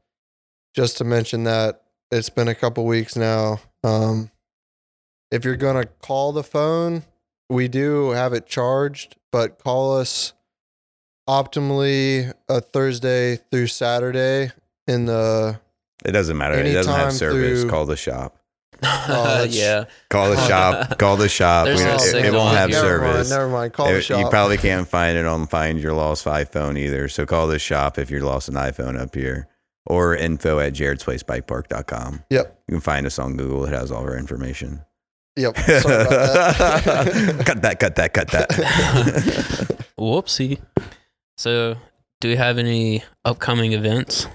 just 0.74 0.98
to 0.98 1.04
mention 1.04 1.44
that 1.44 1.82
it's 2.10 2.30
been 2.30 2.48
a 2.48 2.54
couple 2.54 2.84
weeks 2.84 3.14
now. 3.16 3.60
Um, 3.84 4.30
if 5.30 5.44
you're 5.44 5.56
gonna 5.56 5.86
call 5.86 6.32
the 6.32 6.42
phone, 6.42 7.04
we 7.48 7.68
do 7.68 8.10
have 8.10 8.32
it 8.32 8.46
charged, 8.46 9.16
but 9.32 9.58
call 9.58 9.96
us 9.98 10.32
optimally 11.28 12.32
a 12.48 12.60
Thursday 12.60 13.36
through 13.50 13.68
Saturday 13.68 14.50
in 14.86 15.06
the 15.06 15.60
It 16.04 16.12
doesn't 16.12 16.36
matter. 16.36 16.54
It 16.54 16.72
doesn't 16.72 16.92
have 16.92 17.12
service. 17.12 17.60
through- 17.62 17.70
Call 17.70 17.86
the 17.86 17.96
shop. 17.96 18.36
that's- 18.80 19.54
yeah. 19.54 19.84
Call 20.08 20.30
the 20.30 20.46
shop. 20.48 20.98
Call 20.98 21.16
the 21.16 21.28
shop. 21.28 21.66
We 21.66 21.74
no 21.74 21.96
it, 21.96 22.24
it 22.26 22.32
won't 22.32 22.56
have 22.56 22.70
here. 22.70 22.82
never 22.82 22.98
mind, 23.00 23.12
service. 23.14 23.30
never 23.30 23.48
mind. 23.48 23.72
Call 23.74 23.86
the 23.88 23.96
It- 23.98 24.02
shop. 24.02 24.20
You 24.20 24.28
probably 24.30 24.56
can't 24.56 24.88
find 24.88 25.16
it 25.18 25.26
on 25.26 25.46
Find 25.46 25.78
Your 25.78 25.92
Lost 25.92 26.24
iPhone 26.24 26.78
either. 26.78 27.08
So 27.08 27.26
call 27.26 27.46
the 27.46 27.58
shop 27.58 27.98
if 27.98 28.10
you 28.10 28.20
lost 28.20 28.48
an 28.48 28.54
iPhone 28.54 28.98
up 28.98 29.14
here. 29.14 29.46
Or 29.86 30.14
info 30.14 30.60
at 30.60 30.74
jarrodsplacebikepark.com. 30.74 32.24
Yep. 32.30 32.62
You 32.68 32.72
can 32.74 32.80
find 32.80 33.06
us 33.06 33.18
on 33.18 33.36
Google. 33.36 33.64
It 33.64 33.72
has 33.72 33.90
all 33.90 34.02
our 34.02 34.16
information. 34.16 34.82
Yep. 35.36 35.56
Sorry 35.56 35.94
about 35.94 36.10
that. 36.10 37.42
cut 37.46 37.62
that, 37.62 37.78
cut 37.78 37.96
that, 37.96 38.12
cut 38.12 38.28
that. 38.30 38.48
Whoopsie. 39.98 40.60
So, 41.36 41.76
do 42.20 42.28
we 42.28 42.36
have 42.36 42.58
any 42.58 43.04
upcoming 43.24 43.72
events? 43.72 44.26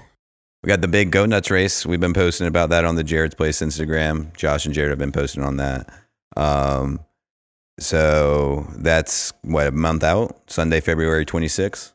we 0.66 0.70
got 0.70 0.82
the 0.82 0.88
big 0.88 1.12
Go 1.12 1.28
Nuts 1.28 1.52
race. 1.52 1.86
We've 1.86 2.00
been 2.00 2.14
posting 2.14 2.48
about 2.48 2.72
that 2.72 2.86
on 2.86 2.96
the 2.96 3.04
Jarrod's 3.04 3.36
Place 3.36 3.62
Instagram. 3.62 4.36
Josh 4.36 4.66
and 4.66 4.74
Jared 4.74 4.90
have 4.90 4.98
been 4.98 5.12
posting 5.12 5.44
on 5.44 5.58
that. 5.58 5.88
Um, 6.36 7.02
so 7.80 8.66
that's 8.78 9.32
what, 9.44 9.68
a 9.68 9.72
month 9.72 10.04
out? 10.04 10.42
Sunday, 10.48 10.80
February 10.80 11.24
26th. 11.24 11.92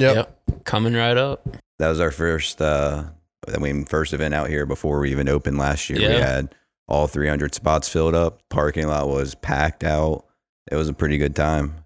Yep. 0.00 0.38
Coming 0.64 0.92
right 0.92 1.16
up. 1.16 1.48
That 1.78 1.88
was 1.88 1.98
our 1.98 2.10
first, 2.10 2.60
uh, 2.60 3.04
I 3.48 3.56
mean, 3.56 3.86
first 3.86 4.12
event 4.12 4.34
out 4.34 4.50
here 4.50 4.66
before 4.66 5.00
we 5.00 5.10
even 5.12 5.26
opened 5.26 5.56
last 5.56 5.88
year. 5.88 6.00
We 6.00 6.20
had 6.20 6.54
all 6.90 7.06
300 7.06 7.54
spots 7.54 7.88
filled 7.88 8.14
up. 8.14 8.42
Parking 8.50 8.88
lot 8.88 9.08
was 9.08 9.34
packed 9.36 9.84
out. 9.84 10.24
It 10.70 10.76
was 10.76 10.88
a 10.88 10.92
pretty 10.92 11.16
good 11.16 11.34
time. 11.34 11.84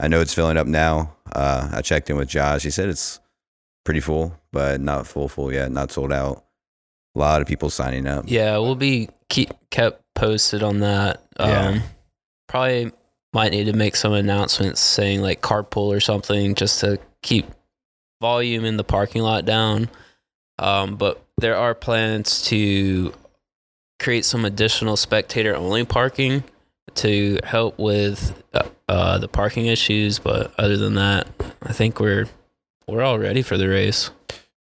I 0.00 0.08
know 0.08 0.20
it's 0.20 0.34
filling 0.34 0.56
up 0.56 0.66
now. 0.66 1.14
Uh, 1.30 1.68
I 1.72 1.82
checked 1.82 2.08
in 2.10 2.16
with 2.16 2.28
Josh. 2.28 2.62
He 2.62 2.70
said 2.70 2.88
it's 2.88 3.20
pretty 3.84 4.00
full, 4.00 4.34
but 4.50 4.80
not 4.80 5.06
full 5.06 5.28
full 5.28 5.52
yet. 5.52 5.70
Not 5.70 5.92
sold 5.92 6.12
out. 6.12 6.44
A 7.14 7.18
lot 7.18 7.42
of 7.42 7.46
people 7.46 7.70
signing 7.70 8.06
up. 8.06 8.24
Yeah, 8.26 8.56
we'll 8.58 8.76
be 8.76 9.10
keep 9.28 9.50
kept 9.70 10.02
posted 10.14 10.62
on 10.62 10.80
that. 10.80 11.22
Yeah. 11.38 11.68
Um, 11.68 11.82
probably 12.48 12.92
might 13.32 13.52
need 13.52 13.64
to 13.64 13.72
make 13.74 13.94
some 13.94 14.12
announcements 14.12 14.80
saying 14.80 15.20
like 15.20 15.42
carpool 15.42 15.94
or 15.94 16.00
something 16.00 16.54
just 16.54 16.80
to 16.80 16.98
keep 17.22 17.46
volume 18.20 18.64
in 18.64 18.76
the 18.76 18.84
parking 18.84 19.22
lot 19.22 19.44
down. 19.44 19.90
Um, 20.58 20.96
but 20.96 21.22
there 21.38 21.56
are 21.56 21.74
plans 21.74 22.42
to 22.46 23.12
create 24.00 24.24
some 24.24 24.44
additional 24.44 24.96
spectator 24.96 25.54
only 25.54 25.84
parking 25.84 26.42
to 26.94 27.38
help 27.44 27.78
with 27.78 28.42
uh, 28.52 28.64
uh, 28.88 29.18
the 29.18 29.28
parking 29.28 29.66
issues. 29.66 30.18
But 30.18 30.52
other 30.58 30.76
than 30.76 30.94
that, 30.94 31.28
I 31.62 31.72
think 31.72 32.00
we're 32.00 32.26
we're 32.88 33.02
all 33.02 33.18
ready 33.18 33.42
for 33.42 33.56
the 33.56 33.68
race. 33.68 34.10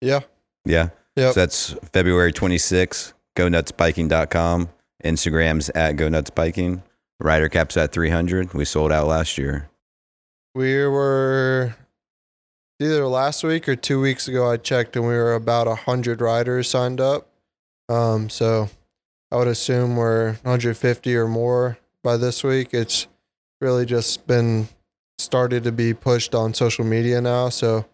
Yeah. 0.01 0.19
Yeah. 0.65 0.89
Yep. 1.15 1.33
So 1.33 1.39
that's 1.39 1.73
February 1.91 2.31
26th. 2.31 3.13
GoNutsBiking.com. 3.35 4.69
Instagram's 5.03 5.69
at 5.69 5.95
GoNutsBiking. 5.95 6.83
Rider 7.21 7.49
caps 7.49 7.75
at 7.77 7.91
300. 7.91 8.53
We 8.53 8.65
sold 8.65 8.91
out 8.91 9.07
last 9.07 9.37
year. 9.37 9.69
We 10.55 10.85
were 10.85 11.75
either 12.79 13.05
last 13.07 13.43
week 13.43 13.67
or 13.67 13.75
two 13.75 13.99
weeks 13.99 14.27
ago. 14.27 14.49
I 14.49 14.57
checked, 14.57 14.95
and 14.95 15.05
we 15.05 15.13
were 15.13 15.33
about 15.33 15.67
a 15.67 15.75
hundred 15.75 16.21
riders 16.21 16.69
signed 16.69 17.01
up. 17.01 17.29
Um, 17.89 18.29
so 18.29 18.69
I 19.31 19.37
would 19.37 19.47
assume 19.47 19.95
we're 19.95 20.33
150 20.43 21.15
or 21.15 21.27
more 21.27 21.77
by 22.03 22.17
this 22.17 22.43
week. 22.43 22.69
It's 22.73 23.07
really 23.61 23.85
just 23.85 24.25
been 24.25 24.69
started 25.19 25.63
to 25.63 25.71
be 25.71 25.93
pushed 25.93 26.33
on 26.33 26.53
social 26.53 26.85
media 26.85 27.21
now. 27.21 27.49
So 27.49 27.85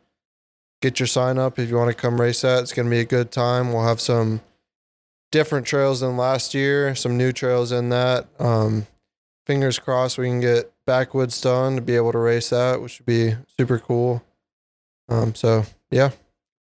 get 0.82 1.00
your 1.00 1.08
sign 1.08 1.38
up 1.38 1.60
if 1.60 1.70
you 1.70 1.76
want 1.76 1.90
to 1.90 1.96
come 1.96 2.22
race 2.22 2.42
that. 2.42 2.62
It's 2.64 2.74
going 2.74 2.86
to 2.86 2.90
be 2.90 3.00
a 3.00 3.06
good 3.06 3.32
time. 3.32 3.74
We'll 3.74 3.88
have 3.88 4.00
some 4.00 4.42
different 5.32 5.68
trails 5.68 6.00
than 6.00 6.16
last 6.16 6.54
year, 6.54 6.96
some 6.96 7.18
new 7.18 7.34
trails 7.34 7.72
in 7.72 7.90
that. 7.90 8.28
Um, 8.40 8.88
fingers 9.46 9.80
crossed 9.80 10.18
we 10.18 10.28
can 10.28 10.40
get 10.40 10.72
backwoods 10.86 11.42
done 11.42 11.76
to 11.76 11.82
be 11.82 11.96
able 11.96 12.12
to 12.12 12.20
race 12.20 12.50
that, 12.52 12.82
which 12.82 13.00
would 13.00 13.06
be 13.06 13.36
super 13.58 13.80
cool. 13.80 14.24
Um, 15.10 15.36
so 15.36 15.66
yeah, 15.92 16.12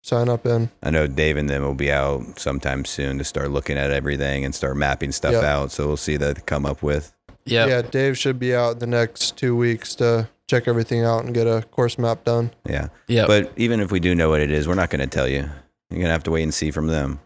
sign 0.07 0.29
up 0.29 0.45
in. 0.45 0.69
I 0.81 0.89
know 0.89 1.05
Dave 1.07 1.37
and 1.37 1.49
them 1.49 1.63
will 1.63 1.73
be 1.73 1.91
out 1.91 2.39
sometime 2.39 2.85
soon 2.85 3.17
to 3.17 3.23
start 3.23 3.51
looking 3.51 3.77
at 3.77 3.91
everything 3.91 4.45
and 4.45 4.55
start 4.55 4.77
mapping 4.77 5.11
stuff 5.11 5.33
Yep. 5.33 5.43
out. 5.43 5.71
So 5.71 5.87
we'll 5.87 5.97
see 5.97 6.15
that 6.17 6.35
they 6.35 6.41
come 6.41 6.65
up 6.65 6.81
with. 6.81 7.13
Yeah. 7.45 7.65
Yeah, 7.67 7.81
Dave 7.81 8.17
should 8.17 8.39
be 8.39 8.55
out 8.55 8.79
the 8.79 8.87
next 8.87 9.37
two 9.37 9.55
weeks 9.55 9.95
to 9.95 10.29
check 10.47 10.67
everything 10.67 11.03
out 11.03 11.25
and 11.25 11.33
get 11.33 11.45
a 11.47 11.61
course 11.71 11.97
map 11.97 12.23
done. 12.23 12.51
Yeah. 12.67 12.87
Yeah. 13.07 13.25
But 13.27 13.51
even 13.57 13.79
if 13.79 13.91
we 13.91 13.99
do 13.99 14.15
know 14.15 14.29
what 14.29 14.39
it 14.41 14.51
is, 14.51 14.67
we're 14.67 14.75
not 14.75 14.89
going 14.89 15.01
to 15.01 15.07
tell 15.07 15.27
you. 15.27 15.49
You're 15.89 15.99
going 15.99 16.05
to 16.05 16.11
have 16.11 16.23
to 16.23 16.31
wait 16.31 16.43
and 16.43 16.53
see 16.53 16.71
from 16.71 16.87
them. 16.87 17.19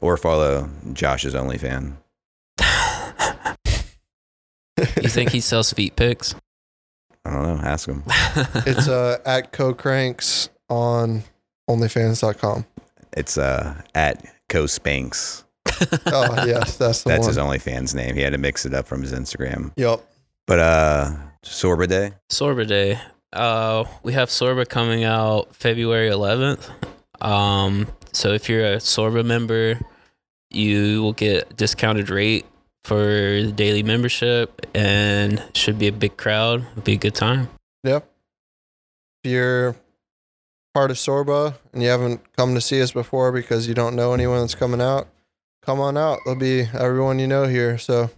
Or 0.00 0.16
follow 0.16 0.70
Josh's 0.92 1.34
OnlyFan. 1.34 1.96
you 5.02 5.08
think 5.08 5.30
he 5.30 5.40
sells 5.40 5.72
feet 5.72 5.96
pics? 5.96 6.34
I 7.24 7.30
don't 7.32 7.42
know. 7.42 7.62
Ask 7.62 7.88
him. 7.88 8.04
It's 8.66 8.88
uh, 8.88 9.18
at 9.26 9.52
co-cranks 9.52 10.48
on 10.70 11.24
onlyfans.com. 11.68 12.64
It's 13.16 13.38
uh, 13.38 13.80
at 13.94 14.24
Co 14.48 14.66
Spanks. 14.66 15.44
Oh 16.06 16.44
yes, 16.46 16.76
that's 16.76 17.02
the 17.02 17.10
That's 17.10 17.20
one. 17.20 17.28
his 17.28 17.36
OnlyFans 17.36 17.94
name. 17.94 18.16
He 18.16 18.22
had 18.22 18.32
to 18.32 18.38
mix 18.38 18.66
it 18.66 18.74
up 18.74 18.86
from 18.88 19.02
his 19.02 19.12
Instagram. 19.12 19.70
Yep. 19.76 20.00
But 20.46 20.58
uh, 20.58 21.10
Sorba 21.44 21.86
Day. 21.86 22.12
Sorba 22.30 22.66
Day. 22.66 22.98
Uh, 23.32 23.84
we 24.02 24.14
have 24.14 24.28
Sorba 24.28 24.68
coming 24.68 25.04
out 25.04 25.54
February 25.54 26.08
11th. 26.10 26.68
Um, 27.24 27.86
so 28.12 28.32
if 28.32 28.48
you're 28.48 28.64
a 28.64 28.76
Sorba 28.78 29.24
member, 29.24 29.78
you 30.50 31.02
will 31.02 31.12
get 31.12 31.54
discounted 31.56 32.10
rate 32.10 32.46
for 32.84 33.04
the 33.04 33.52
daily 33.54 33.82
membership, 33.82 34.66
and 34.74 35.42
should 35.54 35.78
be 35.78 35.86
a 35.88 35.92
big 35.92 36.16
crowd. 36.16 36.66
It'll 36.72 36.82
be 36.82 36.94
a 36.94 36.96
good 36.96 37.14
time. 37.14 37.50
Yep. 37.84 38.08
If 39.22 39.30
you're 39.30 39.76
part 40.78 40.92
of 40.92 40.96
Sorba 40.96 41.56
and 41.72 41.82
you 41.82 41.88
haven't 41.88 42.20
come 42.36 42.54
to 42.54 42.60
see 42.60 42.80
us 42.80 42.92
before 42.92 43.32
because 43.32 43.66
you 43.66 43.74
don't 43.74 43.96
know 43.96 44.12
anyone 44.12 44.38
that's 44.38 44.54
coming 44.54 44.80
out, 44.80 45.08
come 45.60 45.80
on 45.80 45.96
out. 45.96 46.20
There'll 46.24 46.38
be 46.38 46.68
everyone 46.72 47.18
you 47.18 47.26
know 47.26 47.48
here. 47.48 47.78
So 47.78 48.10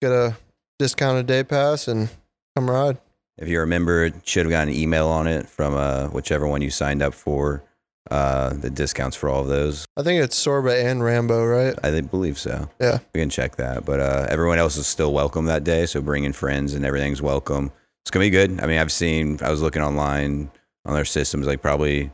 get 0.00 0.10
a 0.10 0.36
discounted 0.80 1.26
day 1.26 1.44
pass 1.44 1.86
and 1.86 2.08
come 2.56 2.68
ride. 2.68 2.98
If 3.38 3.46
you're 3.46 3.62
a 3.62 3.68
member, 3.68 4.06
it 4.06 4.26
should 4.26 4.44
have 4.44 4.50
gotten 4.50 4.70
an 4.70 4.74
email 4.74 5.06
on 5.06 5.28
it 5.28 5.48
from 5.48 5.74
uh, 5.74 6.08
whichever 6.08 6.48
one 6.48 6.62
you 6.62 6.70
signed 6.70 7.00
up 7.00 7.14
for. 7.14 7.62
Uh, 8.10 8.52
the 8.54 8.68
discounts 8.68 9.16
for 9.16 9.28
all 9.28 9.42
of 9.42 9.46
those. 9.46 9.86
I 9.96 10.02
think 10.02 10.20
it's 10.20 10.36
Sorba 10.36 10.84
and 10.84 11.04
Rambo, 11.04 11.44
right? 11.46 11.78
I 11.84 12.00
believe 12.00 12.36
so. 12.36 12.68
Yeah. 12.80 12.98
We 13.14 13.20
can 13.20 13.30
check 13.30 13.54
that. 13.56 13.84
But 13.84 14.00
uh, 14.00 14.26
everyone 14.28 14.58
else 14.58 14.76
is 14.76 14.88
still 14.88 15.12
welcome 15.12 15.44
that 15.44 15.62
day. 15.62 15.86
So 15.86 16.02
bring 16.02 16.24
in 16.24 16.32
friends 16.32 16.74
and 16.74 16.84
everything's 16.84 17.22
welcome. 17.22 17.70
It's 18.02 18.10
going 18.10 18.26
to 18.26 18.30
be 18.30 18.30
good. 18.30 18.60
I 18.60 18.66
mean, 18.66 18.80
I've 18.80 18.90
seen, 18.90 19.38
I 19.40 19.52
was 19.52 19.62
looking 19.62 19.82
online 19.82 20.50
on 20.84 20.94
their 20.94 21.04
systems, 21.04 21.46
like 21.46 21.62
probably 21.62 22.10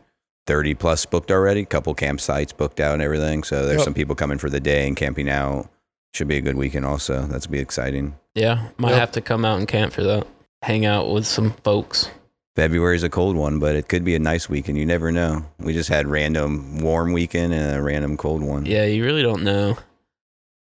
30 0.47 0.75
plus 0.75 1.05
booked 1.07 1.31
already, 1.31 1.65
couple 1.65 1.95
campsites 1.95 2.57
booked 2.57 2.81
out 2.81 2.95
and 2.95 3.03
everything. 3.03 3.43
So 3.43 3.65
there's 3.67 3.79
Yep. 3.79 3.85
some 3.85 3.95
people 3.95 4.15
coming 4.15 4.39
for 4.39 4.51
the 4.51 4.61
day 4.61 4.87
and 4.87 4.97
camping 4.97 5.29
out. 5.29 5.69
Should 6.15 6.29
be 6.29 6.39
a 6.39 6.41
good 6.41 6.57
weekend 6.57 6.87
also. 6.87 7.23
That's 7.27 7.47
be 7.47 7.59
exciting. 7.59 8.15
Yeah, 8.35 8.69
might 8.79 8.91
Yep. 8.93 8.99
have 9.01 9.13
to 9.13 9.21
come 9.21 9.45
out 9.45 9.59
and 9.59 9.69
camp 9.69 9.93
for 9.93 10.03
that. 10.05 10.27
Hang 10.63 10.87
out 10.87 11.11
with 11.13 11.27
some 11.27 11.53
folks. 11.65 12.09
February's 12.57 13.03
a 13.05 13.09
cold 13.11 13.37
one, 13.37 13.59
but 13.61 13.77
it 13.77 13.89
could 13.89 14.05
be 14.05 14.15
a 14.17 14.19
nice 14.19 14.49
weekend. 14.49 14.79
You 14.79 14.87
never 14.87 15.13
know. 15.13 15.45
We 15.61 15.73
just 15.75 15.91
had 15.91 16.09
random 16.09 16.81
warm 16.81 17.13
weekend 17.13 17.53
and 17.53 17.77
a 17.77 17.83
random 17.83 18.17
cold 18.17 18.43
one. 18.43 18.67
Yeah, 18.67 18.85
you 18.85 19.05
really 19.05 19.23
don't 19.23 19.45
know. 19.45 19.77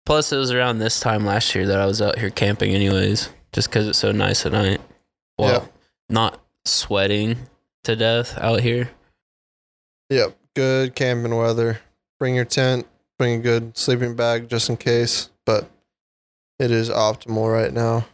Plus, 0.06 0.32
it 0.32 0.36
was 0.36 0.52
around 0.52 0.78
this 0.78 1.00
time 1.00 1.24
last 1.26 1.54
year 1.54 1.66
that 1.66 1.80
I 1.80 1.86
was 1.86 2.00
out 2.00 2.18
here 2.18 2.30
camping, 2.30 2.72
anyways, 2.74 3.30
just 3.52 3.68
because 3.68 3.88
it's 3.88 3.98
so 3.98 4.12
nice 4.12 4.46
at 4.46 4.52
night. 4.52 4.80
Well, 5.38 5.62
Yeah. 5.62 5.66
not 6.08 6.40
sweating 6.64 7.36
to 7.84 7.96
death 7.96 8.36
out 8.38 8.60
here. 8.60 8.90
Yep. 10.10 10.36
Good 10.54 10.94
camping 10.94 11.36
weather. 11.36 11.80
Bring 12.18 12.34
your 12.34 12.44
tent, 12.44 12.86
bring 13.18 13.40
a 13.40 13.42
good 13.42 13.76
sleeping 13.76 14.16
bag 14.16 14.48
just 14.48 14.68
in 14.68 14.76
case, 14.76 15.30
but 15.46 15.70
it 16.58 16.70
is 16.70 16.90
optimal 16.90 17.52
right 17.52 17.72
now. 17.72 18.06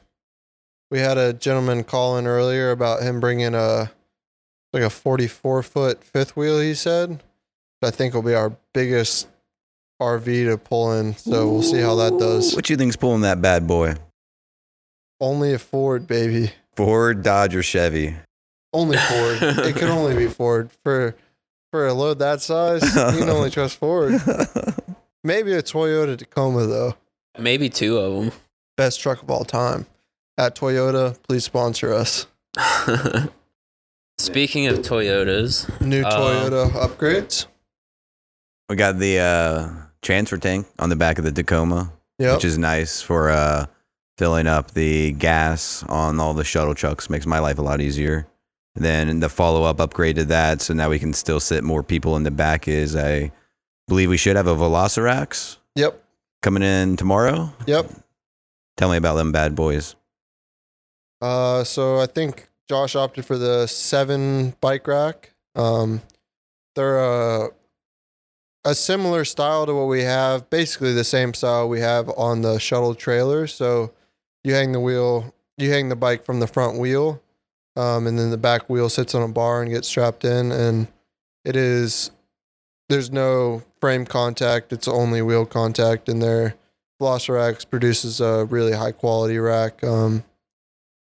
We 0.90 0.99
had 0.99 1.16
a 1.16 1.33
gentleman 1.33 1.85
call 1.85 2.18
in 2.18 2.26
earlier 2.26 2.71
about 2.71 3.02
him 3.02 3.18
bringing 3.18 3.54
a 3.54 3.90
like 4.73 4.83
a 4.83 4.90
44 4.90 5.62
foot 5.62 6.04
fifth 6.04 6.37
wheel, 6.37 6.61
he 6.61 6.75
said. 6.75 7.23
I 7.83 7.90
think 7.90 8.14
will 8.14 8.23
be 8.23 8.35
our 8.35 8.56
biggest 8.73 9.28
RV 10.00 10.50
to 10.50 10.59
pull 10.59 10.92
in. 10.92 11.14
So 11.16 11.49
we'll 11.49 11.62
see 11.62 11.80
how 11.80 11.94
that 11.97 12.18
does. 12.18 12.54
What 12.54 12.68
you 12.71 12.76
think's 12.76 12.97
pulling 12.97 13.23
that 13.23 13.40
bad 13.40 13.66
boy? 13.66 13.94
Only 15.21 15.54
a 15.54 15.59
Ford, 15.59 16.06
baby. 16.06 16.52
Ford, 16.75 17.23
Dodge, 17.23 17.54
or 17.54 17.62
Chevy? 17.62 18.16
Only 18.75 18.97
Ford. 19.09 19.38
it 19.43 19.76
could 19.76 19.88
only 19.88 20.14
be 20.14 20.26
Ford. 20.28 20.69
For 20.83 21.14
for 21.73 21.87
a 21.87 21.95
load 21.95 22.19
that 22.19 22.43
size, 22.43 22.83
you 22.85 23.21
can 23.21 23.31
only 23.31 23.49
trust 23.50 23.78
Ford. 23.78 24.12
Maybe 25.25 25.52
a 25.54 25.62
Toyota 25.62 26.19
Tacoma 26.19 26.66
though. 26.66 26.95
Maybe 27.38 27.69
two 27.71 27.97
of 27.99 28.12
them. 28.25 28.33
Best 28.76 29.00
truck 29.00 29.23
of 29.23 29.31
all 29.31 29.45
time. 29.45 29.87
At 30.37 30.54
Toyota, 30.57 31.16
please 31.23 31.45
sponsor 31.45 31.95
us. 31.95 32.26
Speaking 34.19 34.66
of 34.66 34.78
Toyotas, 34.78 35.68
New 35.81 36.03
Uh, 36.03 36.11
Toyota 36.11 36.70
upgrades. 36.70 37.46
we 38.68 38.77
got 38.77 38.99
the 38.99 39.18
uh, 39.18 39.68
transfer 40.03 40.37
tank 40.38 40.66
on 40.79 40.88
the 40.88 40.96
back 40.96 41.18
of 41.18 41.25
the 41.25 41.33
Tacoma, 41.33 41.92
Yep. 42.18 42.37
which 42.37 42.44
is 42.44 42.57
nice 42.59 43.01
for 43.03 43.31
uh, 43.31 43.66
filling 44.18 44.46
up 44.46 44.70
the 44.72 45.12
gas 45.12 45.83
on 45.88 46.20
all 46.20 46.33
the 46.35 46.44
shuttle 46.44 46.75
trucks. 46.75 47.11
Makes 47.11 47.27
my 47.27 47.40
life 47.40 47.59
a 47.59 47.62
lot 47.62 47.81
easier. 47.81 48.27
Then 48.77 49.21
the 49.21 49.29
follow 49.29 49.63
up 49.65 49.81
upgrade 49.81 50.17
to 50.17 50.25
that, 50.27 50.61
so 50.61 50.75
now 50.75 50.91
we 50.91 50.99
can 50.99 51.13
still 51.13 51.39
sit 51.41 51.63
more 51.63 51.83
people 51.83 52.17
in 52.17 52.25
the 52.25 52.31
back. 52.33 52.67
Is 52.67 52.97
I 52.97 53.31
believe 53.89 54.09
we 54.11 54.17
should 54.17 54.37
have 54.37 54.47
a 54.49 54.55
Velocirax 54.57 55.59
Yep. 55.77 56.03
coming 56.43 56.63
in 56.63 56.97
tomorrow. 56.97 57.53
Yep. 57.67 57.91
Tell 58.77 58.91
me 58.91 58.97
about 58.97 59.15
them 59.15 59.31
bad 59.31 59.55
boys. 59.55 59.95
Uh, 61.23 61.63
so 61.63 62.01
I 62.01 62.07
think 62.07 62.49
Josh 62.69 62.97
opted 62.97 63.25
for 63.25 63.39
the 63.39 63.67
seven 63.69 64.55
bike 64.61 64.87
rack. 64.89 65.33
Um, 65.55 66.03
they're 66.75 66.99
a 66.99 67.51
a 68.67 68.75
similar 68.75 69.25
style 69.27 69.67
to 69.67 69.75
what 69.75 69.87
we 69.89 70.03
have, 70.03 70.49
basically 70.51 70.93
the 70.95 71.05
same 71.05 71.35
style 71.35 71.69
we 71.69 71.81
have 71.81 72.09
on 72.17 72.41
the 72.41 72.59
shuttle 72.59 72.95
trailer. 72.95 73.47
So 73.47 73.93
you 74.43 74.55
hang 74.55 74.73
the 74.73 74.81
wheel, 74.81 75.35
you 75.59 75.71
hang 75.71 75.91
the 75.91 75.97
bike 75.97 76.25
from 76.25 76.41
the 76.41 76.47
front 76.47 76.79
wheel, 76.79 77.23
um, 77.77 78.07
and 78.07 78.19
then 78.19 78.31
the 78.31 78.37
back 78.37 78.69
wheel 78.69 78.89
sits 78.89 79.15
on 79.15 79.23
a 79.23 79.33
bar 79.33 79.63
and 79.63 79.71
gets 79.71 79.89
strapped 79.89 80.25
in, 80.25 80.53
and 80.53 80.89
it 81.45 81.57
is 81.57 82.11
there's 82.89 83.11
no 83.11 83.63
frame 83.81 84.05
contact; 84.05 84.73
it's 84.73 84.89
only 84.89 85.23
wheel 85.23 85.47
contact, 85.47 86.09
and 86.09 86.23
their 86.23 86.55
Velocirax 87.01 87.69
produces 87.69 88.21
a 88.21 88.45
really 88.45 88.73
high 88.73 88.93
quality 88.93 89.39
rack. 89.39 89.83
Um, 89.83 90.25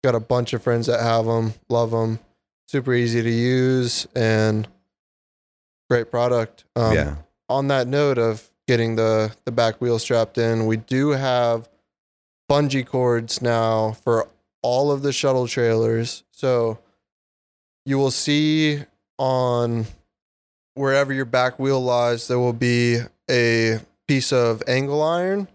got 0.04 0.16
a 0.16 0.20
bunch 0.20 0.54
of 0.54 0.62
friends 0.62 0.88
that 0.88 1.02
have 1.02 1.26
them, 1.26 1.54
love 1.68 1.92
them, 1.92 2.20
super 2.68 2.94
easy 2.94 3.22
to 3.22 3.30
use, 3.30 4.08
and 4.16 4.68
great 5.90 6.12
product. 6.12 6.66
Um, 6.76 6.96
yeah. 6.96 7.16
On 7.50 7.68
that 7.70 7.88
note 7.88 8.18
of 8.20 8.50
getting 8.68 8.96
the 8.96 9.36
the 9.46 9.52
back 9.52 9.82
wheel 9.82 9.98
strapped 9.98 10.38
in, 10.38 10.68
we 10.68 10.78
do 10.78 11.10
have 11.10 11.68
bungee 12.50 12.86
cords 12.86 13.42
now 13.42 13.94
for 13.94 14.28
all 14.62 14.92
of 14.92 15.02
the 15.02 15.12
shuttle 15.12 15.48
trailers. 15.48 16.24
So 16.39 16.80
you 17.86 17.97
will 17.97 18.12
see 18.12 18.86
on 19.17 19.88
wherever 20.73 21.12
your 21.12 21.25
back 21.25 21.60
wheel 21.60 21.82
lies, 21.82 22.30
there 22.30 22.39
will 22.39 22.54
be 22.54 22.99
a 23.30 23.80
piece 24.08 24.32
of 24.32 24.63
angle 24.65 25.04
iron. 25.04 25.49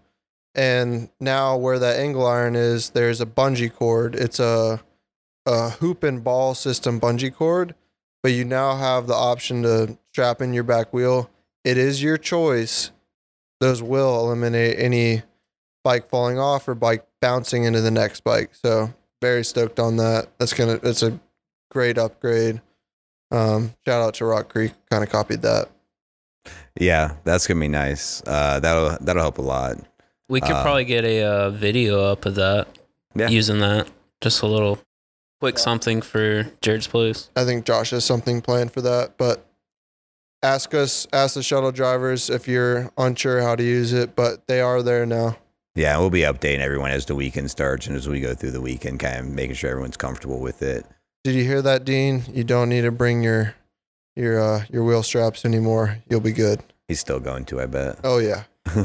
And 0.53 1.09
now 1.19 1.57
where 1.57 1.79
that 1.79 1.99
angle 1.99 2.27
iron 2.27 2.55
is, 2.55 2.91
there's 2.91 3.19
a 3.19 3.25
bungee 3.25 3.73
cord. 3.73 4.13
It's 4.13 4.39
a 4.39 4.83
a 5.47 5.71
hoop 5.71 6.03
and 6.03 6.23
ball 6.23 6.53
system 6.53 6.99
bungee 6.99 7.33
cord, 7.33 7.73
but 8.21 8.31
you 8.31 8.45
now 8.45 8.77
have 8.77 9.07
the 9.07 9.15
option 9.15 9.63
to 9.63 9.97
strap 10.11 10.39
in 10.39 10.53
your 10.53 10.63
back 10.63 10.93
wheel. 10.93 11.31
It 11.63 11.77
is 11.77 12.03
your 12.03 12.17
choice. 12.17 12.91
Those 13.59 13.81
will 13.81 14.19
eliminate 14.19 14.77
any 14.77 15.23
bike 15.83 16.09
falling 16.09 16.37
off 16.37 16.67
or 16.67 16.75
bike 16.75 17.07
bouncing 17.21 17.63
into 17.63 17.81
the 17.81 17.91
next 17.91 18.23
bike. 18.23 18.53
So 18.53 18.93
very 19.25 19.43
stoked 19.43 19.79
on 19.79 19.97
that. 19.97 20.27
That's 20.37 20.53
gonna 20.53 20.79
it's 20.83 21.01
a 21.01 21.19
great 21.71 21.97
upgrade. 21.97 22.61
Um, 23.31 23.73
shout 23.85 24.01
out 24.03 24.13
to 24.15 24.25
Rock 24.25 24.49
Creek, 24.49 24.73
kind 24.91 25.03
of 25.03 25.09
copied 25.09 25.41
that. 25.41 25.69
Yeah, 26.79 27.13
that's 27.23 27.47
gonna 27.47 27.59
be 27.59 27.67
nice. 27.67 28.21
Uh, 28.27 28.59
that'll 28.59 28.97
that'll 29.01 29.21
help 29.23 29.39
a 29.39 29.41
lot. 29.41 29.77
we 30.29 30.41
could 30.41 30.51
Uh, 30.51 30.61
probably 30.63 30.85
get 30.85 31.03
a 31.05 31.23
uh, 31.23 31.49
video 31.49 32.03
up 32.03 32.25
of 32.25 32.35
that 32.35 32.67
Yeah. 33.15 33.29
using 33.29 33.59
that. 33.59 33.87
Just 34.21 34.41
a 34.43 34.47
little 34.47 34.77
quick 35.39 35.57
something 35.59 36.01
for 36.03 36.45
Jarrod's 36.61 36.87
place. 36.87 37.29
I 37.35 37.45
think 37.45 37.65
Josh 37.65 37.89
has 37.91 38.05
something 38.05 38.41
planned 38.41 38.71
for 38.73 38.81
that, 38.81 39.17
but 39.17 39.45
ask 40.43 40.73
us, 40.75 41.07
ask 41.13 41.33
the 41.35 41.41
shuttle 41.43 41.71
drivers 41.71 42.29
if 42.29 42.47
you're 42.47 42.91
unsure 42.97 43.41
how 43.41 43.55
to 43.55 43.63
use 43.63 43.91
it, 43.93 44.15
but 44.15 44.47
they 44.47 44.61
are 44.61 44.81
there 44.83 45.05
now. 45.05 45.37
Yeah, 45.75 45.97
we'll 45.97 46.09
be 46.09 46.21
updating 46.21 46.59
everyone 46.59 46.91
as 46.91 47.05
the 47.05 47.15
weekend 47.15 47.51
starts 47.51 47.85
and 47.85 47.97
as 47.97 48.07
we 48.07 48.21
go 48.21 48.33
through 48.33 48.51
the 48.51 48.61
weekend, 48.61 49.01
kind 49.01 49.19
of 49.19 49.27
making 49.27 49.55
sure 49.55 49.69
everyone's 49.69 49.97
comfortable 49.97 50.39
with 50.39 50.61
it. 50.61 50.85
Did 51.25 51.35
you 51.35 51.43
hear 51.43 51.61
that, 51.61 51.83
Dean? 51.83 52.23
You 52.31 52.45
don't 52.45 52.69
need 52.69 52.83
to 52.83 52.91
bring 52.91 53.23
your 53.23 53.55
your 54.15 54.39
uh, 54.39 54.63
your 54.71 54.85
wheel 54.85 55.03
straps 55.03 55.43
anymore. 55.43 55.97
You'll 56.09 56.21
be 56.21 56.31
good. 56.31 56.61
He's 56.87 57.01
still 57.01 57.19
going 57.19 57.43
to, 57.45 57.59
I 57.59 57.65
bet. 57.65 57.99
Oh 58.05 58.19
yeah, 58.19 58.43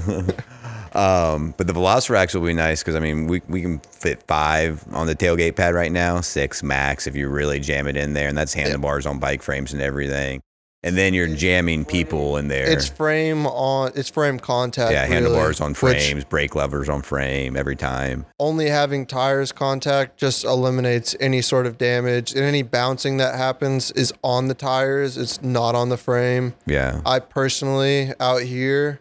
um, 0.92 1.54
but 1.56 1.66
the 1.66 1.72
Velocirax 1.72 2.34
will 2.34 2.44
be 2.44 2.54
nice 2.54 2.82
because 2.82 2.96
I 2.96 3.00
mean 3.00 3.28
we 3.28 3.40
we 3.46 3.62
can 3.62 3.78
fit 3.80 4.24
five 4.26 4.84
on 4.92 5.06
the 5.06 5.14
tailgate 5.14 5.54
pad 5.54 5.74
right 5.74 5.92
now, 5.92 6.20
six 6.22 6.62
max 6.62 7.06
if 7.06 7.14
you 7.14 7.28
really 7.28 7.60
jam 7.60 7.86
it 7.86 7.96
in 7.96 8.14
there, 8.14 8.28
and 8.28 8.36
that's 8.36 8.54
handlebars 8.54 9.06
on 9.06 9.20
bike 9.20 9.42
frames 9.42 9.72
and 9.72 9.80
everything. 9.80 10.40
And 10.82 10.96
then 10.96 11.12
you're 11.12 11.28
jamming 11.28 11.84
people 11.84 12.38
in 12.38 12.48
there. 12.48 12.70
it's 12.70 12.88
frame 12.88 13.46
on. 13.46 13.92
It's 13.94 14.08
frame 14.08 14.38
contact. 14.38 14.92
yeah, 14.92 15.02
really, 15.02 15.14
handlebars 15.14 15.60
on 15.60 15.74
frames, 15.74 16.24
brake 16.24 16.54
levers 16.54 16.88
on 16.88 17.02
frame 17.02 17.54
every 17.54 17.76
time. 17.76 18.24
only 18.38 18.68
having 18.70 19.04
tires 19.04 19.52
contact 19.52 20.16
just 20.16 20.42
eliminates 20.42 21.14
any 21.20 21.42
sort 21.42 21.66
of 21.66 21.76
damage 21.76 22.32
and 22.32 22.42
any 22.42 22.62
bouncing 22.62 23.18
that 23.18 23.34
happens 23.34 23.90
is 23.90 24.12
on 24.24 24.48
the 24.48 24.54
tires. 24.54 25.18
It's 25.18 25.42
not 25.42 25.74
on 25.74 25.90
the 25.90 25.98
frame. 25.98 26.54
Yeah, 26.64 27.02
I 27.04 27.18
personally 27.18 28.14
out 28.18 28.42
here 28.42 29.00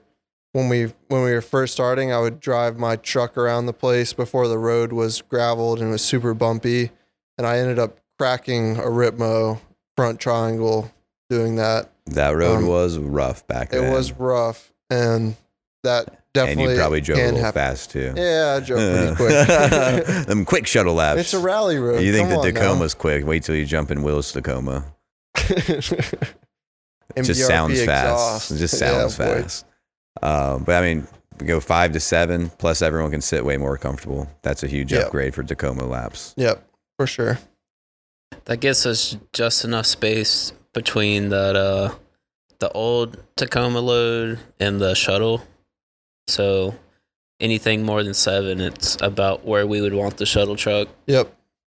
when 0.51 0.67
we 0.67 0.91
when 1.07 1.23
we 1.23 1.31
were 1.31 1.41
first 1.41 1.73
starting, 1.73 2.11
I 2.11 2.19
would 2.19 2.39
drive 2.39 2.77
my 2.77 2.95
truck 2.97 3.37
around 3.37 3.67
the 3.67 3.73
place 3.73 4.13
before 4.13 4.47
the 4.47 4.57
road 4.57 4.91
was 4.91 5.21
graveled 5.21 5.79
and 5.79 5.89
it 5.89 5.91
was 5.91 6.03
super 6.03 6.33
bumpy, 6.33 6.91
and 7.37 7.47
I 7.47 7.59
ended 7.59 7.79
up 7.79 7.99
cracking 8.17 8.77
a 8.77 8.83
Ripmo 8.83 9.59
front 9.95 10.19
triangle 10.19 10.91
doing 11.29 11.55
that. 11.57 11.89
That 12.07 12.35
road 12.35 12.57
Um, 12.59 12.67
was 12.67 12.97
rough 12.97 13.45
back 13.47 13.69
It 13.73 13.77
then. 13.77 13.91
It 13.91 13.95
was 13.95 14.11
rough, 14.13 14.71
and 14.89 15.35
that 15.83 16.05
definitely 16.33 16.65
and 16.65 16.73
definitely 16.73 16.73
you 16.73 16.79
probably 16.79 17.01
drove 17.01 17.17
a 17.17 17.21
can 17.21 17.27
little 17.35 17.45
happen. 17.45 17.59
fast 17.61 17.91
too. 17.91 18.13
Yeah, 18.15 18.57
I 18.57 18.65
drove 18.65 19.15
pretty 19.15 19.15
quick. 20.05 20.25
Them 20.27 20.45
quick 20.45 20.67
shuttle 20.67 20.95
laps. 20.95 21.19
it's 21.21 21.33
a 21.33 21.39
rally 21.39 21.77
road. 21.77 22.01
you 22.01 22.11
think 22.11 22.29
Come 22.29 22.41
the 22.41 22.47
on 22.49 22.53
now. 22.53 22.59
Tacoma's 22.61 22.93
quick? 22.93 23.25
Wait 23.25 23.43
till 23.43 23.55
you 23.55 23.65
jump 23.65 23.91
in 23.91 24.01
Will's 24.03 24.31
Tacoma. 24.31 24.85
It 27.15 27.23
just 27.23 27.45
sounds 27.47 27.79
exhaust. 27.79 28.49
fast. 28.49 28.51
It 28.51 28.57
just 28.57 28.77
sounds 28.77 29.17
boy. 29.17 29.41
fast. 29.41 29.65
Um, 30.21 30.63
but 30.63 30.75
I 30.75 30.81
mean, 30.81 31.07
we 31.39 31.47
go 31.47 31.59
five 31.59 31.91
to 31.93 31.99
seven. 31.99 32.49
Plus, 32.59 32.81
everyone 32.83 33.09
can 33.11 33.21
sit 33.21 33.43
way 33.43 33.57
more 33.57 33.77
comfortable. 33.77 34.27
That's 34.43 34.61
a 34.63 34.67
huge 34.67 34.91
Yep. 34.93 35.05
upgrade 35.07 35.33
for 35.33 35.43
Tacoma 35.43 35.85
laps. 35.85 36.33
Yep, 36.37 36.63
for 36.97 37.07
sure. 37.07 37.39
That 38.45 38.57
gives 38.59 38.85
us 38.85 39.17
just 39.33 39.65
enough 39.65 39.87
space 39.87 40.53
between 40.73 41.29
that 41.29 41.55
uh 41.55 41.93
the 42.59 42.71
old 42.71 43.17
Tacoma 43.35 43.79
load 43.79 44.39
and 44.59 44.79
the 44.79 44.93
shuttle. 44.93 45.43
So 46.27 46.75
anything 47.39 47.83
more 47.83 48.03
than 48.03 48.13
seven, 48.13 48.59
it's 48.59 48.97
about 49.01 49.45
where 49.45 49.65
we 49.65 49.81
would 49.81 49.93
want 49.93 50.17
the 50.17 50.25
shuttle 50.25 50.55
truck. 50.55 50.89
Yep. 51.07 51.33